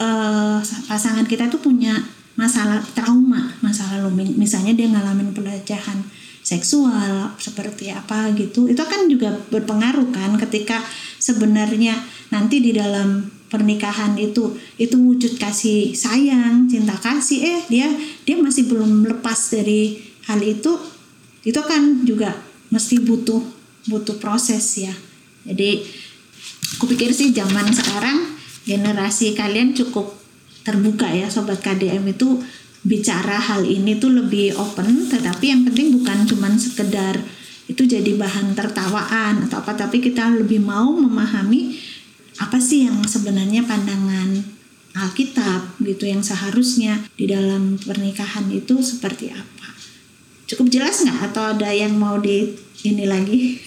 uh, 0.00 0.60
pasangan 0.88 1.24
kita 1.28 1.48
tuh 1.48 1.60
punya 1.60 1.96
masalah 2.38 2.80
trauma 2.96 3.52
masa 3.60 3.84
lalu 3.98 4.24
misalnya 4.40 4.72
dia 4.72 4.88
ngalamin 4.88 5.36
pelecehan 5.36 6.00
seksual 6.42 7.30
seperti 7.38 7.92
apa 7.92 8.32
gitu 8.34 8.66
itu 8.66 8.82
kan 8.82 9.06
juga 9.06 9.36
berpengaruh 9.52 10.10
kan 10.10 10.34
ketika 10.40 10.82
sebenarnya 11.22 11.94
nanti 12.34 12.58
di 12.58 12.74
dalam 12.74 13.30
pernikahan 13.46 14.16
itu 14.16 14.56
itu 14.80 14.96
wujud 14.96 15.36
kasih 15.36 15.92
sayang 15.92 16.66
cinta 16.66 16.96
kasih 16.96 17.38
eh 17.44 17.60
dia 17.68 17.88
dia 18.24 18.36
masih 18.40 18.66
belum 18.66 19.04
lepas 19.06 19.52
dari 19.52 20.00
hal 20.26 20.40
itu 20.40 20.72
itu 21.44 21.60
kan 21.62 22.02
juga 22.06 22.32
mesti 22.72 23.02
butuh 23.02 23.42
butuh 23.90 24.16
proses 24.22 24.62
ya. 24.78 24.94
Jadi 25.42 25.82
aku 26.78 26.86
pikir 26.86 27.10
sih 27.10 27.34
zaman 27.34 27.66
sekarang 27.74 28.38
generasi 28.62 29.34
kalian 29.34 29.74
cukup 29.74 30.21
terbuka 30.62 31.10
ya 31.10 31.26
sobat 31.30 31.62
KDM 31.62 32.06
itu 32.10 32.42
bicara 32.82 33.38
hal 33.38 33.62
ini 33.62 33.98
tuh 33.98 34.10
lebih 34.10 34.58
open 34.58 35.06
tetapi 35.06 35.54
yang 35.54 35.62
penting 35.66 35.94
bukan 36.02 36.26
cuman 36.26 36.58
sekedar 36.58 37.22
itu 37.70 37.86
jadi 37.86 38.18
bahan 38.18 38.58
tertawaan 38.58 39.46
atau 39.46 39.62
apa 39.62 39.78
tapi 39.78 40.02
kita 40.02 40.34
lebih 40.34 40.58
mau 40.58 40.90
memahami 40.90 41.78
apa 42.42 42.58
sih 42.58 42.90
yang 42.90 42.98
sebenarnya 43.06 43.62
pandangan 43.62 44.42
Alkitab 44.92 45.80
gitu 45.80 46.04
yang 46.04 46.20
seharusnya 46.20 47.00
di 47.16 47.24
dalam 47.24 47.80
pernikahan 47.80 48.44
itu 48.52 48.84
seperti 48.84 49.32
apa. 49.32 49.72
Cukup 50.44 50.68
jelas 50.68 51.00
nggak 51.00 51.32
atau 51.32 51.56
ada 51.56 51.72
yang 51.72 51.96
mau 51.96 52.20
di 52.20 52.52
ini 52.82 53.04
lagi. 53.06 53.58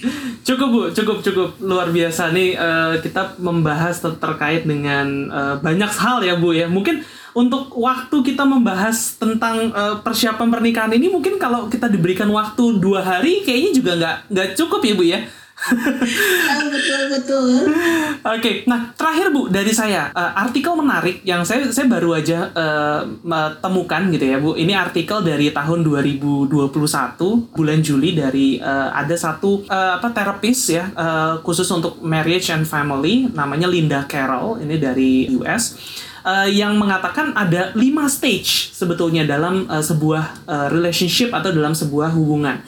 Cukup 0.47 0.67
bu. 0.69 0.81
Cukup 0.91 1.17
cukup. 1.23 1.49
Luar 1.63 1.89
biasa. 1.91 2.31
Nih 2.35 2.55
uh, 2.55 2.99
kita 2.99 3.39
membahas 3.39 3.99
ter 3.99 4.13
terkait 4.19 4.67
dengan 4.67 5.07
uh, 5.31 5.55
banyak 5.59 5.91
hal 5.91 6.23
ya 6.23 6.35
bu 6.35 6.51
ya. 6.51 6.67
Mungkin 6.67 7.01
untuk 7.35 7.75
waktu 7.75 8.15
kita 8.23 8.47
membahas 8.47 9.19
tentang 9.19 9.75
uh, 9.75 9.99
persiapan 9.99 10.47
pernikahan 10.47 10.91
ini 10.95 11.11
mungkin 11.11 11.35
kalau 11.35 11.67
kita 11.67 11.91
diberikan 11.91 12.31
waktu 12.31 12.79
dua 12.79 13.03
hari 13.03 13.43
kayaknya 13.43 13.71
juga 13.75 13.91
nggak 13.99 14.17
nggak 14.31 14.49
cukup 14.55 14.81
ya 14.87 14.93
bu 14.95 15.03
ya 15.03 15.19
betul 16.75 17.01
betul. 17.15 17.47
Oke, 18.27 18.39
okay. 18.43 18.55
nah 18.67 18.91
terakhir 18.91 19.31
bu 19.31 19.47
dari 19.47 19.71
saya 19.71 20.11
uh, 20.11 20.35
artikel 20.35 20.75
menarik 20.75 21.23
yang 21.23 21.47
saya 21.47 21.71
saya 21.71 21.87
baru 21.87 22.11
aja 22.11 22.51
uh, 22.51 23.01
temukan 23.63 24.03
gitu 24.11 24.25
ya 24.27 24.37
bu. 24.37 24.59
Ini 24.59 24.75
artikel 24.75 25.23
dari 25.23 25.55
tahun 25.55 25.87
2021 25.87 27.55
bulan 27.55 27.79
Juli 27.79 28.13
dari 28.13 28.59
uh, 28.59 28.91
ada 28.91 29.15
satu 29.15 29.63
uh, 29.71 29.97
apa 29.97 30.11
terapis 30.11 30.75
ya 30.75 30.91
uh, 30.91 31.39
khusus 31.39 31.71
untuk 31.71 32.03
marriage 32.03 32.51
and 32.51 32.67
family 32.67 33.31
namanya 33.31 33.71
Linda 33.71 34.03
Carroll 34.05 34.59
ini 34.59 34.75
dari 34.75 35.31
US. 35.39 35.79
Uh, 36.25 36.49
yang 36.49 36.73
mengatakan 36.81 37.37
ada 37.37 37.69
lima 37.77 38.09
stage 38.09 38.73
sebetulnya 38.73 39.29
dalam 39.29 39.69
uh, 39.69 39.77
sebuah 39.77 40.49
uh, 40.49 40.67
relationship 40.73 41.29
atau 41.31 41.53
dalam 41.53 41.71
sebuah 41.77 42.11
hubungan. 42.17 42.59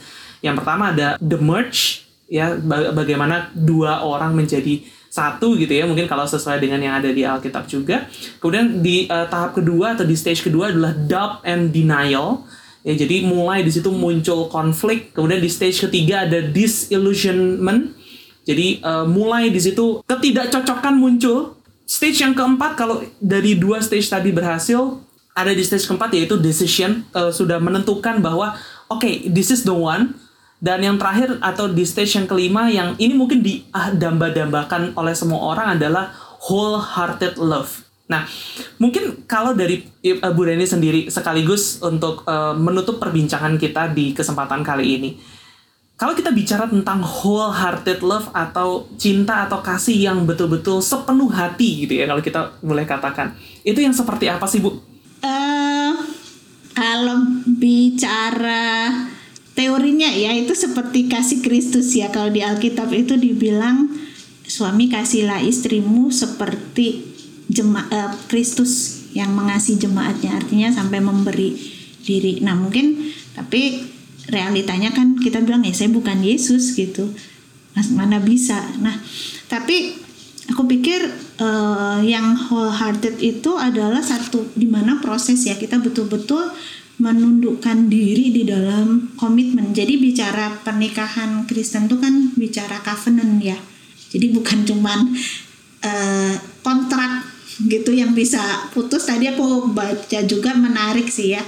Yang 0.46 0.62
pertama 0.62 0.94
ada 0.94 1.18
the 1.18 1.42
merge, 1.42 2.07
ya 2.28 2.60
bagaimana 2.92 3.52
dua 3.56 4.04
orang 4.04 4.36
menjadi 4.36 4.84
satu 5.08 5.56
gitu 5.56 5.72
ya 5.72 5.88
mungkin 5.88 6.06
kalau 6.06 6.28
sesuai 6.28 6.60
dengan 6.60 6.84
yang 6.84 6.96
ada 7.00 7.10
di 7.10 7.24
Alkitab 7.24 7.66
juga. 7.66 8.06
Kemudian 8.44 8.84
di 8.84 9.08
uh, 9.08 9.26
tahap 9.26 9.58
kedua 9.58 9.96
atau 9.96 10.06
di 10.06 10.14
stage 10.14 10.46
kedua 10.46 10.70
adalah 10.70 10.94
doubt 10.94 11.42
and 11.48 11.72
denial. 11.72 12.46
Ya 12.86 12.94
jadi 12.96 13.26
mulai 13.26 13.66
di 13.66 13.72
situ 13.74 13.92
muncul 13.92 14.48
konflik 14.48 15.12
kemudian 15.12 15.42
di 15.42 15.50
stage 15.50 15.88
ketiga 15.88 16.28
ada 16.28 16.44
disillusionment. 16.44 17.96
Jadi 18.48 18.80
uh, 18.84 19.04
mulai 19.08 19.50
di 19.50 19.60
situ 19.60 20.04
ketidakcocokan 20.06 20.96
muncul. 20.96 21.58
Stage 21.88 22.20
yang 22.20 22.36
keempat 22.36 22.76
kalau 22.76 23.00
dari 23.24 23.56
dua 23.56 23.80
stage 23.80 24.12
tadi 24.12 24.36
berhasil 24.36 25.00
ada 25.32 25.56
di 25.56 25.64
stage 25.64 25.88
keempat 25.88 26.12
yaitu 26.20 26.36
decision 26.36 27.08
uh, 27.16 27.32
sudah 27.32 27.64
menentukan 27.64 28.20
bahwa 28.20 28.60
oke 28.92 29.00
okay, 29.00 29.24
this 29.32 29.56
is 29.56 29.64
the 29.64 29.72
one 29.72 30.12
dan 30.58 30.82
yang 30.82 30.98
terakhir 30.98 31.38
atau 31.38 31.70
di 31.70 31.86
stage 31.86 32.18
yang 32.18 32.26
kelima 32.26 32.66
yang 32.70 32.98
ini 32.98 33.14
mungkin 33.14 33.46
didamba-dambakan 33.46 34.98
oleh 34.98 35.14
semua 35.14 35.54
orang 35.54 35.78
adalah 35.78 36.10
wholehearted 36.50 37.38
love. 37.38 37.86
Nah, 38.08 38.24
mungkin 38.80 39.28
kalau 39.28 39.52
dari 39.52 39.84
uh, 40.24 40.32
Bu 40.32 40.48
Reni 40.48 40.64
sendiri 40.64 41.12
sekaligus 41.12 41.84
untuk 41.84 42.24
uh, 42.26 42.56
menutup 42.56 42.98
perbincangan 42.98 43.60
kita 43.60 43.92
di 43.94 44.16
kesempatan 44.16 44.64
kali 44.66 44.86
ini. 44.98 45.12
kalau 45.98 46.14
kita 46.14 46.30
bicara 46.30 46.70
tentang 46.70 47.02
wholehearted 47.02 48.06
love 48.06 48.30
atau 48.30 48.86
cinta 49.02 49.50
atau 49.50 49.66
kasih 49.66 49.98
yang 49.98 50.30
betul-betul 50.30 50.78
sepenuh 50.78 51.26
hati 51.34 51.90
gitu 51.90 51.98
ya 51.98 52.06
kalau 52.06 52.22
kita 52.22 52.54
boleh 52.62 52.86
katakan 52.86 53.34
itu 53.66 53.82
yang 53.82 53.98
seperti 53.98 54.30
apa 54.30 54.46
sih 54.46 54.62
bu? 54.62 54.78
Uh, 55.26 55.98
kalau 56.78 57.18
bicara 57.50 58.94
teorinya 59.58 60.14
ya 60.14 60.38
itu 60.38 60.54
seperti 60.54 61.10
kasih 61.10 61.42
Kristus 61.42 61.98
ya. 61.98 62.14
Kalau 62.14 62.30
di 62.30 62.46
Alkitab 62.46 62.94
itu 62.94 63.18
dibilang 63.18 63.90
suami 64.46 64.86
kasihlah 64.86 65.42
istrimu 65.42 66.14
seperti 66.14 67.02
jemaat 67.50 67.90
uh, 67.90 68.14
Kristus 68.30 69.04
yang 69.18 69.34
mengasihi 69.34 69.82
jemaatnya 69.82 70.38
artinya 70.38 70.70
sampai 70.70 71.02
memberi 71.02 71.58
diri. 72.06 72.38
Nah 72.46 72.54
mungkin 72.54 73.10
tapi 73.34 73.82
realitanya 74.30 74.94
kan 74.94 75.18
kita 75.18 75.42
bilang 75.42 75.66
ya 75.66 75.74
saya 75.74 75.90
bukan 75.90 76.22
Yesus 76.22 76.78
gitu. 76.78 77.10
Mas, 77.74 77.90
mana 77.90 78.22
bisa? 78.22 78.62
Nah 78.78 78.94
tapi 79.50 79.98
aku 80.54 80.70
pikir 80.70 81.02
uh, 81.42 82.00
yang 82.06 82.38
wholehearted 82.38 83.18
itu 83.26 83.58
adalah 83.58 84.06
satu 84.06 84.54
di 84.54 84.70
mana 84.70 85.02
proses 85.02 85.44
ya 85.50 85.58
kita 85.58 85.82
betul-betul 85.82 86.54
menundukkan 86.98 87.88
diri 87.90 88.34
di 88.34 88.44
dalam 88.46 89.14
komitmen. 89.14 89.74
Jadi 89.74 90.02
bicara 90.02 90.58
pernikahan 90.66 91.46
Kristen 91.46 91.86
itu 91.86 91.98
kan 92.02 92.34
bicara 92.34 92.82
covenant 92.82 93.38
ya. 93.42 93.58
Jadi 94.08 94.34
bukan 94.34 94.66
cuman 94.66 95.00
uh, 95.86 96.36
kontrak 96.66 97.26
gitu 97.70 97.94
yang 97.94 98.18
bisa 98.18 98.42
putus. 98.74 99.06
Tadi 99.06 99.30
aku 99.30 99.70
baca 99.74 100.20
juga 100.26 100.58
menarik 100.58 101.06
sih 101.10 101.38
ya. 101.38 101.44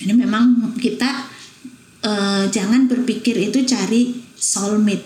Ini 0.00 0.16
memang 0.16 0.76
kita 0.80 1.10
uh, 2.04 2.44
jangan 2.48 2.88
berpikir 2.88 3.36
itu 3.36 3.68
cari 3.68 4.16
soulmate 4.40 5.04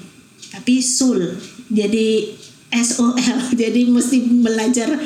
tapi 0.55 0.79
soul. 0.79 1.35
Jadi 1.67 2.39
SOL 2.83 3.15
jadi 3.63 3.87
mesti 3.87 4.43
belajar 4.43 4.99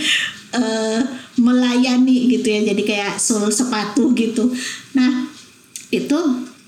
uh, 0.54 1.00
melayani 1.38 2.32
gitu 2.38 2.48
ya 2.48 2.60
jadi 2.72 2.82
kayak 2.82 3.14
soul 3.20 3.48
sepatu 3.52 4.12
gitu. 4.16 4.52
Nah 4.96 5.28
itu 5.88 6.18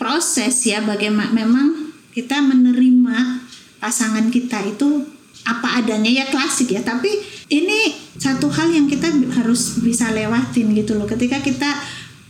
proses 0.01 0.65
ya 0.65 0.81
bagaimana 0.81 1.33
memang 1.33 1.93
kita 2.17 2.41
menerima 2.41 3.47
pasangan 3.79 4.29
kita 4.29 4.65
itu 4.67 5.05
apa 5.45 5.81
adanya. 5.81 6.11
Ya 6.11 6.25
klasik 6.29 6.73
ya 6.73 6.85
tapi 6.85 7.11
ini 7.51 7.97
satu 8.21 8.47
hal 8.53 8.71
yang 8.71 8.87
kita 8.87 9.11
harus 9.41 9.81
bisa 9.83 10.13
lewatin 10.13 10.73
gitu 10.77 10.97
loh. 10.97 11.09
Ketika 11.09 11.41
kita 11.41 11.71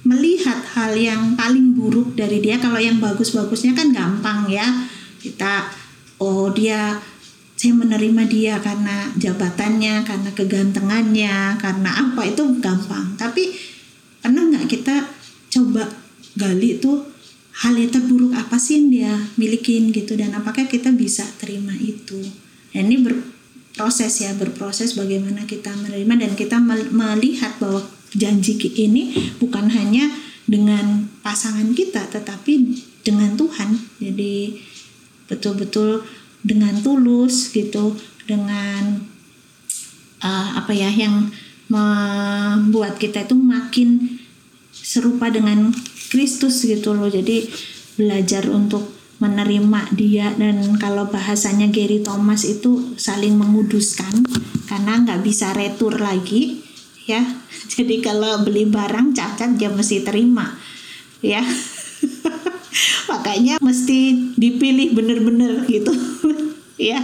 melihat 0.00 0.64
hal 0.72 0.96
yang 0.96 1.36
paling 1.36 1.76
buruk 1.76 2.16
dari 2.16 2.40
dia 2.40 2.56
kalau 2.56 2.80
yang 2.80 2.98
bagus-bagusnya 3.02 3.76
kan 3.76 3.92
gampang 3.92 4.48
ya. 4.48 4.66
Kita 5.20 5.68
oh 6.20 6.48
dia 6.48 6.96
saya 7.60 7.76
menerima 7.76 8.24
dia 8.24 8.56
karena 8.56 9.12
jabatannya 9.20 10.00
karena 10.08 10.30
kegantengannya 10.32 11.60
karena 11.60 11.90
apa 11.92 12.24
itu 12.24 12.56
gampang. 12.56 13.20
Tapi 13.20 13.52
pernah 14.24 14.48
nggak 14.48 14.64
kita 14.64 15.04
coba 15.52 15.84
gali 16.40 16.80
tuh 16.80 17.04
hal 17.60 17.76
yang 17.76 17.92
terburuk 17.92 18.32
apa 18.32 18.56
sih 18.56 18.80
yang 18.80 18.88
dia 18.88 19.12
milikin 19.36 19.92
gitu 19.92 20.16
dan 20.16 20.32
apakah 20.32 20.64
kita 20.64 20.88
bisa 20.88 21.28
terima 21.36 21.76
itu? 21.76 22.16
Dan 22.72 22.88
ini 22.88 23.04
berproses 23.04 24.24
ya 24.24 24.32
berproses 24.40 24.96
bagaimana 24.96 25.44
kita 25.44 25.68
menerima 25.84 26.16
dan 26.16 26.32
kita 26.40 26.56
melihat 26.88 27.60
bahwa 27.60 27.84
janji 28.16 28.56
ini 28.72 29.36
bukan 29.36 29.68
hanya 29.68 30.08
dengan 30.48 31.12
pasangan 31.20 31.76
kita 31.76 32.08
tetapi 32.08 32.72
dengan 33.04 33.36
Tuhan. 33.36 33.76
Jadi 34.00 34.64
betul-betul 35.28 36.19
dengan 36.40 36.72
tulus 36.80 37.52
gitu 37.52 37.96
dengan 38.24 39.04
uh, 40.24 40.48
apa 40.56 40.72
ya 40.72 40.88
yang 40.88 41.28
membuat 41.70 42.98
kita 42.98 43.24
itu 43.24 43.36
makin 43.38 44.18
serupa 44.74 45.30
dengan 45.30 45.70
Kristus 46.10 46.66
gitu 46.66 46.96
loh. 46.96 47.06
Jadi 47.06 47.46
belajar 47.94 48.50
untuk 48.50 48.90
menerima 49.20 49.92
dia 49.92 50.32
dan 50.34 50.80
kalau 50.80 51.06
bahasanya 51.12 51.68
Gary 51.68 52.00
Thomas 52.00 52.48
itu 52.48 52.96
saling 52.96 53.36
menguduskan 53.36 54.24
karena 54.64 55.04
nggak 55.04 55.20
bisa 55.22 55.52
retur 55.52 56.00
lagi 56.00 56.64
ya. 57.06 57.22
Jadi 57.72 58.02
kalau 58.02 58.42
beli 58.42 58.66
barang 58.66 59.14
cacat 59.14 59.54
dia 59.60 59.70
mesti 59.70 60.02
terima 60.02 60.58
ya 61.20 61.44
makanya 63.10 63.58
mesti 63.58 64.32
dipilih 64.38 64.94
bener-bener 64.94 65.66
gitu. 65.66 65.90
Ya 66.80 66.96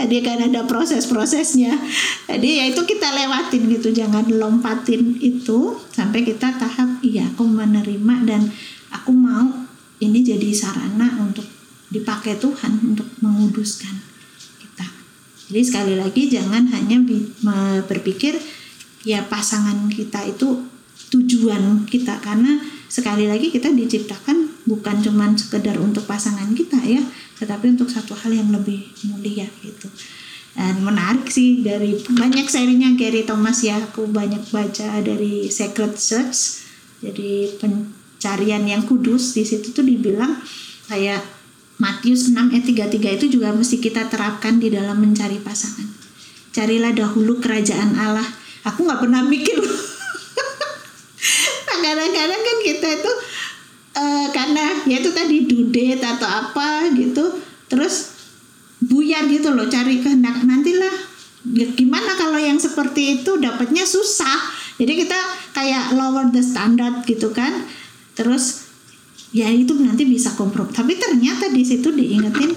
jadi 0.00 0.24
kan 0.24 0.40
ada 0.40 0.64
proses-prosesnya. 0.64 1.76
Jadi 2.24 2.56
ya 2.56 2.64
itu 2.72 2.80
kita 2.88 3.12
lewatin 3.12 3.68
gitu 3.68 3.92
jangan 3.92 4.24
lompatin 4.32 5.20
itu 5.20 5.76
sampai 5.92 6.24
kita 6.24 6.56
tahap 6.56 7.04
iya 7.04 7.28
aku 7.28 7.44
menerima 7.44 8.14
dan 8.24 8.48
aku 8.88 9.12
mau 9.12 9.68
ini 10.00 10.24
jadi 10.24 10.56
sarana 10.56 11.20
untuk 11.20 11.44
dipakai 11.92 12.40
Tuhan 12.40 12.96
untuk 12.96 13.12
menguduskan 13.20 13.92
kita. 14.56 14.88
Jadi 15.52 15.62
sekali 15.68 15.94
lagi 16.00 16.32
jangan 16.32 16.72
hanya 16.72 17.04
berpikir 17.84 18.40
ya 19.04 19.20
pasangan 19.28 19.92
kita 19.92 20.32
itu 20.32 20.64
tujuan 21.12 21.84
kita. 21.84 22.24
Karena 22.24 22.56
sekali 22.90 23.30
lagi 23.30 23.54
kita 23.54 23.70
diciptakan 23.70 24.66
bukan 24.66 24.98
cuma 25.00 25.30
sekedar 25.38 25.78
untuk 25.78 26.04
pasangan 26.04 26.50
kita 26.52 26.82
ya 26.82 27.00
tetapi 27.40 27.72
untuk 27.72 27.88
satu 27.88 28.12
hal 28.12 28.36
yang 28.36 28.52
lebih 28.52 28.84
mulia 29.08 29.48
gitu. 29.64 29.88
Dan 30.52 30.84
menarik 30.84 31.30
sih 31.32 31.64
dari 31.64 31.96
banyak 31.96 32.44
serinya 32.50 32.92
Gary 32.92 33.24
Thomas 33.24 33.64
ya. 33.64 33.80
Aku 33.80 34.10
banyak 34.12 34.52
baca 34.52 35.00
dari 35.00 35.48
Sacred 35.48 35.96
Search. 35.96 36.60
Jadi 37.00 37.56
pencarian 37.56 38.60
yang 38.68 38.84
kudus 38.84 39.32
di 39.32 39.48
situ 39.48 39.72
tuh 39.72 39.80
dibilang 39.80 40.36
kayak 40.92 41.24
Matius 41.80 42.28
6 42.28 42.52
ayat 42.52 42.92
33 42.92 43.16
itu 43.16 43.40
juga 43.40 43.56
mesti 43.56 43.80
kita 43.80 44.12
terapkan 44.12 44.60
di 44.60 44.68
dalam 44.68 45.00
mencari 45.00 45.40
pasangan. 45.40 45.88
Carilah 46.52 46.92
dahulu 46.92 47.40
kerajaan 47.40 47.96
Allah. 47.96 48.28
Aku 48.68 48.84
nggak 48.84 49.00
pernah 49.00 49.24
mikir. 49.24 49.56
Kadang-kadang 51.80 52.42
kita 52.70 52.86
itu 53.02 53.12
uh, 53.98 54.26
karena 54.30 54.86
ya 54.86 55.02
itu 55.02 55.10
tadi 55.10 55.46
dudet 55.50 55.98
atau 55.98 56.26
apa 56.26 56.90
gitu 56.94 57.42
terus 57.66 58.14
buyar 58.80 59.28
gitu 59.28 59.52
loh 59.52 59.68
cari 59.68 60.00
kehendak. 60.00 60.40
Nantilah 60.46 60.94
ya 61.52 61.66
gimana 61.72 62.16
kalau 62.16 62.40
yang 62.40 62.56
seperti 62.56 63.20
itu 63.20 63.36
dapatnya 63.40 63.84
susah. 63.84 64.38
Jadi 64.80 65.04
kita 65.04 65.18
kayak 65.52 65.92
lower 65.92 66.32
the 66.32 66.40
standard 66.40 67.04
gitu 67.04 67.34
kan 67.36 67.68
terus 68.16 68.68
ya 69.30 69.46
itu 69.52 69.76
nanti 69.76 70.08
bisa 70.08 70.32
kompromi. 70.34 70.72
Tapi 70.72 70.96
ternyata 70.96 71.52
di 71.52 71.62
situ 71.62 71.92
diingetin 71.92 72.56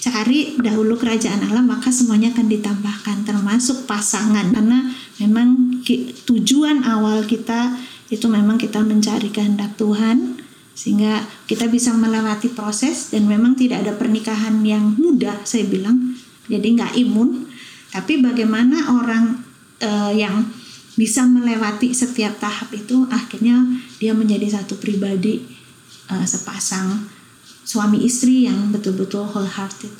cari 0.00 0.56
dahulu 0.56 0.96
kerajaan 0.96 1.44
Allah 1.52 1.60
maka 1.60 1.92
semuanya 1.92 2.32
akan 2.32 2.48
ditambahkan 2.48 3.16
termasuk 3.28 3.84
pasangan. 3.84 4.48
Karena 4.48 4.88
memang 5.20 5.80
tujuan 6.24 6.82
awal 6.88 7.28
kita 7.28 7.76
itu 8.10 8.26
memang 8.26 8.58
kita 8.58 8.82
mencari 8.82 9.30
kehendak 9.30 9.78
Tuhan 9.78 10.42
sehingga 10.74 11.22
kita 11.46 11.70
bisa 11.70 11.94
melewati 11.94 12.50
proses 12.50 13.14
dan 13.14 13.30
memang 13.30 13.54
tidak 13.54 13.86
ada 13.86 13.94
pernikahan 13.94 14.58
yang 14.66 14.98
mudah 14.98 15.46
saya 15.46 15.66
bilang. 15.66 16.18
Jadi 16.50 16.66
nggak 16.74 16.98
imun. 17.06 17.46
Tapi 17.90 18.22
bagaimana 18.22 18.90
orang 18.90 19.38
uh, 19.82 20.10
yang 20.14 20.46
bisa 20.98 21.26
melewati 21.26 21.94
setiap 21.94 22.38
tahap 22.42 22.70
itu 22.74 23.06
akhirnya 23.10 23.62
dia 24.02 24.14
menjadi 24.14 24.58
satu 24.58 24.78
pribadi 24.78 25.42
uh, 26.10 26.26
sepasang 26.26 27.06
suami 27.62 28.02
istri 28.02 28.50
yang 28.50 28.74
betul-betul 28.74 29.26
wholehearted 29.30 29.90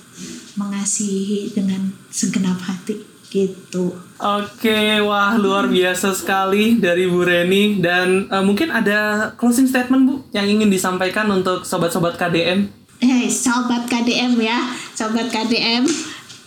mengasihi 0.58 1.54
dengan 1.54 1.94
segenap 2.10 2.58
hati 2.66 3.09
gitu. 3.30 3.94
Oke, 4.18 5.00
wah 5.06 5.38
luar 5.38 5.70
biasa 5.70 6.12
sekali 6.12 6.76
dari 6.76 7.06
Bu 7.06 7.22
Reni 7.22 7.78
dan 7.78 8.26
uh, 8.28 8.42
mungkin 8.42 8.74
ada 8.74 9.32
closing 9.38 9.70
statement 9.70 10.02
Bu 10.04 10.14
yang 10.34 10.50
ingin 10.50 10.68
disampaikan 10.68 11.30
untuk 11.30 11.62
sobat-sobat 11.62 12.18
KDM. 12.18 12.68
Hei, 13.00 13.30
sobat 13.32 13.88
KDM 13.88 14.36
ya, 14.42 14.58
sobat 14.92 15.32
KDM. 15.32 15.88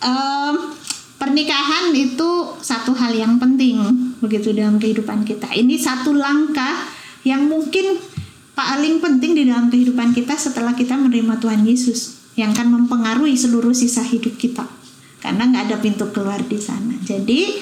Um, 0.04 0.54
pernikahan 1.18 1.90
itu 1.96 2.30
satu 2.60 2.94
hal 2.94 3.16
yang 3.16 3.40
penting 3.40 3.80
begitu 4.20 4.52
dalam 4.54 4.78
kehidupan 4.78 5.24
kita. 5.24 5.50
Ini 5.50 5.74
satu 5.80 6.14
langkah 6.14 6.84
yang 7.24 7.48
mungkin 7.48 7.98
paling 8.54 9.02
penting 9.02 9.34
di 9.34 9.48
dalam 9.48 9.72
kehidupan 9.72 10.14
kita 10.14 10.36
setelah 10.38 10.76
kita 10.76 10.94
menerima 10.94 11.42
Tuhan 11.42 11.66
Yesus 11.66 12.22
yang 12.38 12.54
akan 12.54 12.70
mempengaruhi 12.70 13.34
seluruh 13.34 13.74
sisa 13.74 14.04
hidup 14.04 14.38
kita 14.38 14.68
karena 15.24 15.48
nggak 15.48 15.64
ada 15.72 15.76
pintu 15.80 16.04
keluar 16.12 16.44
di 16.44 16.60
sana 16.60 16.92
jadi 17.00 17.56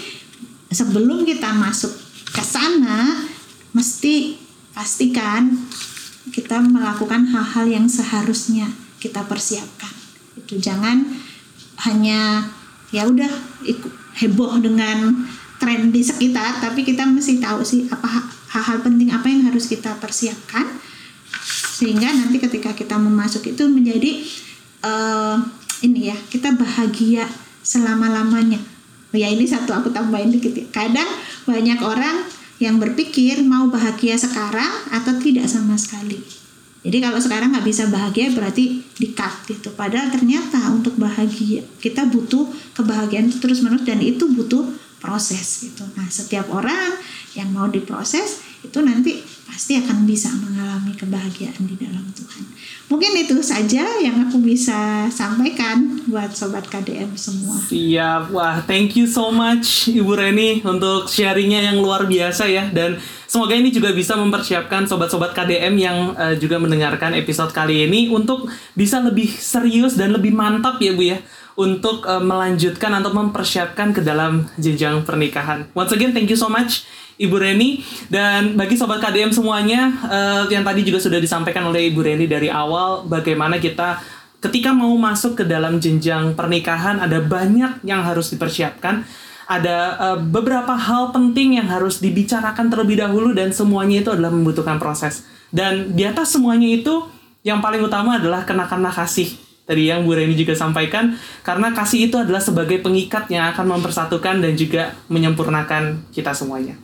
sebelum 0.75 1.22
kita 1.22 1.55
masuk 1.55 1.94
ke 2.35 2.42
sana 2.42 3.22
mesti 3.70 4.35
pastikan 4.72 5.53
kita 6.33 6.62
melakukan 6.64 7.29
hal-hal 7.29 7.66
yang 7.68 7.87
seharusnya 7.90 8.70
kita 9.03 9.27
persiapkan. 9.27 9.90
Itu 10.38 10.62
jangan 10.62 11.03
hanya 11.90 12.46
ya 12.94 13.09
udah 13.11 13.29
heboh 14.22 14.62
dengan 14.62 15.27
tren 15.59 15.90
di 15.90 16.03
sekitar, 16.05 16.62
tapi 16.62 16.87
kita 16.87 17.03
mesti 17.03 17.42
tahu 17.42 17.66
sih 17.66 17.90
apa 17.90 18.07
hal-hal 18.55 18.85
penting 18.87 19.11
apa 19.11 19.27
yang 19.27 19.48
harus 19.51 19.66
kita 19.66 19.96
persiapkan 19.98 20.68
sehingga 21.72 22.12
nanti 22.12 22.38
ketika 22.38 22.77
kita 22.77 22.94
memasuki 23.01 23.57
itu 23.57 23.64
menjadi 23.66 24.22
uh, 24.87 25.40
ini 25.83 26.12
ya 26.12 26.16
kita 26.31 26.55
bahagia 26.55 27.27
selama 27.62 28.11
lamanya. 28.11 28.61
Ya 29.12 29.29
ini 29.29 29.44
satu 29.46 29.72
aku 29.72 29.88
tambahin 29.94 30.33
dikit. 30.35 30.53
Ya. 30.57 30.66
Kadang 30.72 31.09
banyak 31.46 31.79
orang 31.83 32.27
yang 32.62 32.79
berpikir 32.79 33.42
mau 33.42 33.66
bahagia 33.66 34.14
sekarang 34.14 34.70
atau 34.94 35.18
tidak 35.18 35.51
sama 35.51 35.75
sekali. 35.75 36.22
Jadi 36.83 36.98
kalau 36.98 37.18
sekarang 37.22 37.55
nggak 37.55 37.66
bisa 37.66 37.87
bahagia 37.90 38.35
berarti 38.35 38.83
di 38.83 39.09
cut 39.14 39.46
gitu. 39.46 39.70
Padahal 39.75 40.11
ternyata 40.11 40.59
untuk 40.75 40.98
bahagia 40.98 41.62
kita 41.79 42.11
butuh 42.11 42.51
kebahagiaan 42.75 43.31
terus 43.38 43.62
menerus 43.62 43.87
dan 43.87 44.03
itu 44.03 44.27
butuh 44.27 44.66
proses 44.98 45.66
gitu. 45.66 45.87
Nah 45.94 46.11
setiap 46.11 46.51
orang 46.51 46.98
yang 47.38 47.51
mau 47.55 47.70
diproses 47.70 48.42
itu 48.62 48.79
nanti 48.83 49.22
pasti 49.46 49.79
akan 49.79 50.07
bisa 50.07 50.31
mengalami 50.35 50.94
kebahagiaan 50.94 51.66
di 51.66 51.75
dalam 51.79 52.07
Tuhan. 52.14 52.44
Mungkin 52.93 53.25
itu 53.25 53.41
saja 53.41 53.89
yang 54.05 54.29
aku 54.29 54.37
bisa 54.45 55.09
sampaikan 55.09 56.05
buat 56.13 56.29
sobat 56.37 56.69
KDM 56.69 57.17
semua. 57.17 57.57
Siap, 57.57 58.29
wah 58.37 58.61
thank 58.69 58.93
you 59.01 59.09
so 59.09 59.33
much 59.33 59.89
Ibu 59.89 60.13
Reni 60.13 60.61
untuk 60.61 61.09
sharingnya 61.09 61.73
yang 61.73 61.81
luar 61.81 62.05
biasa 62.05 62.45
ya 62.53 62.69
dan 62.69 63.01
semoga 63.25 63.57
ini 63.57 63.73
juga 63.73 63.97
bisa 63.97 64.13
mempersiapkan 64.21 64.85
sobat-sobat 64.85 65.33
KDM 65.33 65.75
yang 65.81 66.13
uh, 66.21 66.37
juga 66.37 66.61
mendengarkan 66.61 67.17
episode 67.17 67.57
kali 67.57 67.89
ini 67.89 68.13
untuk 68.13 68.53
bisa 68.77 69.01
lebih 69.01 69.41
serius 69.41 69.97
dan 69.97 70.13
lebih 70.13 70.37
mantap 70.37 70.77
ya 70.77 70.93
Bu 70.93 71.17
ya 71.17 71.25
untuk 71.57 72.05
uh, 72.05 72.21
melanjutkan 72.21 72.93
atau 72.93 73.09
mempersiapkan 73.09 73.97
ke 73.97 74.05
dalam 74.05 74.45
jenjang 74.61 75.01
pernikahan. 75.01 75.65
Once 75.73 75.97
again, 75.97 76.13
thank 76.13 76.29
you 76.29 76.37
so 76.37 76.53
much 76.53 76.85
Ibu 77.23 77.37
Reni. 77.39 77.79
Dan 78.11 78.59
bagi 78.59 78.75
sobat 78.75 78.99
KDM 78.99 79.31
semuanya 79.31 79.95
uh, 80.11 80.45
yang 80.51 80.67
tadi 80.67 80.83
juga 80.83 80.99
sudah 80.99 81.23
disampaikan 81.23 81.71
oleh 81.71 81.95
Ibu 81.95 82.03
Reni 82.03 82.27
dari 82.27 82.51
awal 82.51 83.07
bagaimana 83.07 83.63
kita 83.63 84.03
ketika 84.43 84.75
mau 84.75 84.91
masuk 84.99 85.39
ke 85.39 85.45
dalam 85.47 85.79
jenjang 85.79 86.35
pernikahan 86.35 86.99
ada 86.99 87.23
banyak 87.23 87.87
yang 87.87 88.03
harus 88.03 88.35
dipersiapkan. 88.35 89.07
Ada 89.43 89.79
uh, 89.99 90.19
beberapa 90.23 90.75
hal 90.75 91.13
penting 91.13 91.61
yang 91.61 91.69
harus 91.69 91.99
dibicarakan 92.03 92.73
terlebih 92.73 93.03
dahulu 93.03 93.35
dan 93.37 93.51
semuanya 93.55 94.01
itu 94.01 94.11
adalah 94.11 94.31
membutuhkan 94.33 94.79
proses. 94.83 95.27
Dan 95.53 95.93
di 95.93 96.09
atas 96.09 96.33
semuanya 96.33 96.67
itu 96.67 97.05
yang 97.45 97.61
paling 97.61 97.83
utama 97.85 98.17
adalah 98.17 98.47
kenakanlah 98.47 98.95
kasih 98.95 99.35
tadi 99.63 99.91
yang 99.91 100.03
Bu 100.03 100.15
Reni 100.15 100.35
juga 100.35 100.59
sampaikan 100.59 101.15
karena 101.47 101.71
kasih 101.71 102.11
itu 102.11 102.17
adalah 102.19 102.43
sebagai 102.43 102.83
pengikat 102.83 103.31
yang 103.31 103.51
akan 103.55 103.79
mempersatukan 103.79 104.43
dan 104.43 104.53
juga 104.59 104.93
menyempurnakan 105.07 106.11
kita 106.11 106.35
semuanya. 106.35 106.79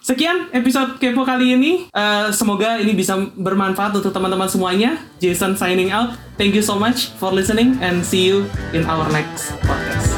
Sekian 0.00 0.48
episode 0.56 0.96
Kepo 0.96 1.28
kali 1.28 1.54
ini. 1.54 1.72
Uh, 1.92 2.32
semoga 2.32 2.80
ini 2.80 2.96
bisa 2.96 3.20
bermanfaat 3.36 3.92
untuk 3.92 4.10
teman-teman 4.10 4.48
semuanya. 4.48 4.96
Jason 5.20 5.54
signing 5.60 5.92
out. 5.92 6.16
Thank 6.40 6.56
you 6.56 6.64
so 6.64 6.80
much 6.80 7.12
for 7.20 7.28
listening 7.28 7.76
and 7.84 8.00
see 8.00 8.32
you 8.32 8.48
in 8.72 8.88
our 8.88 9.04
next 9.12 9.52
podcast. 9.60 10.09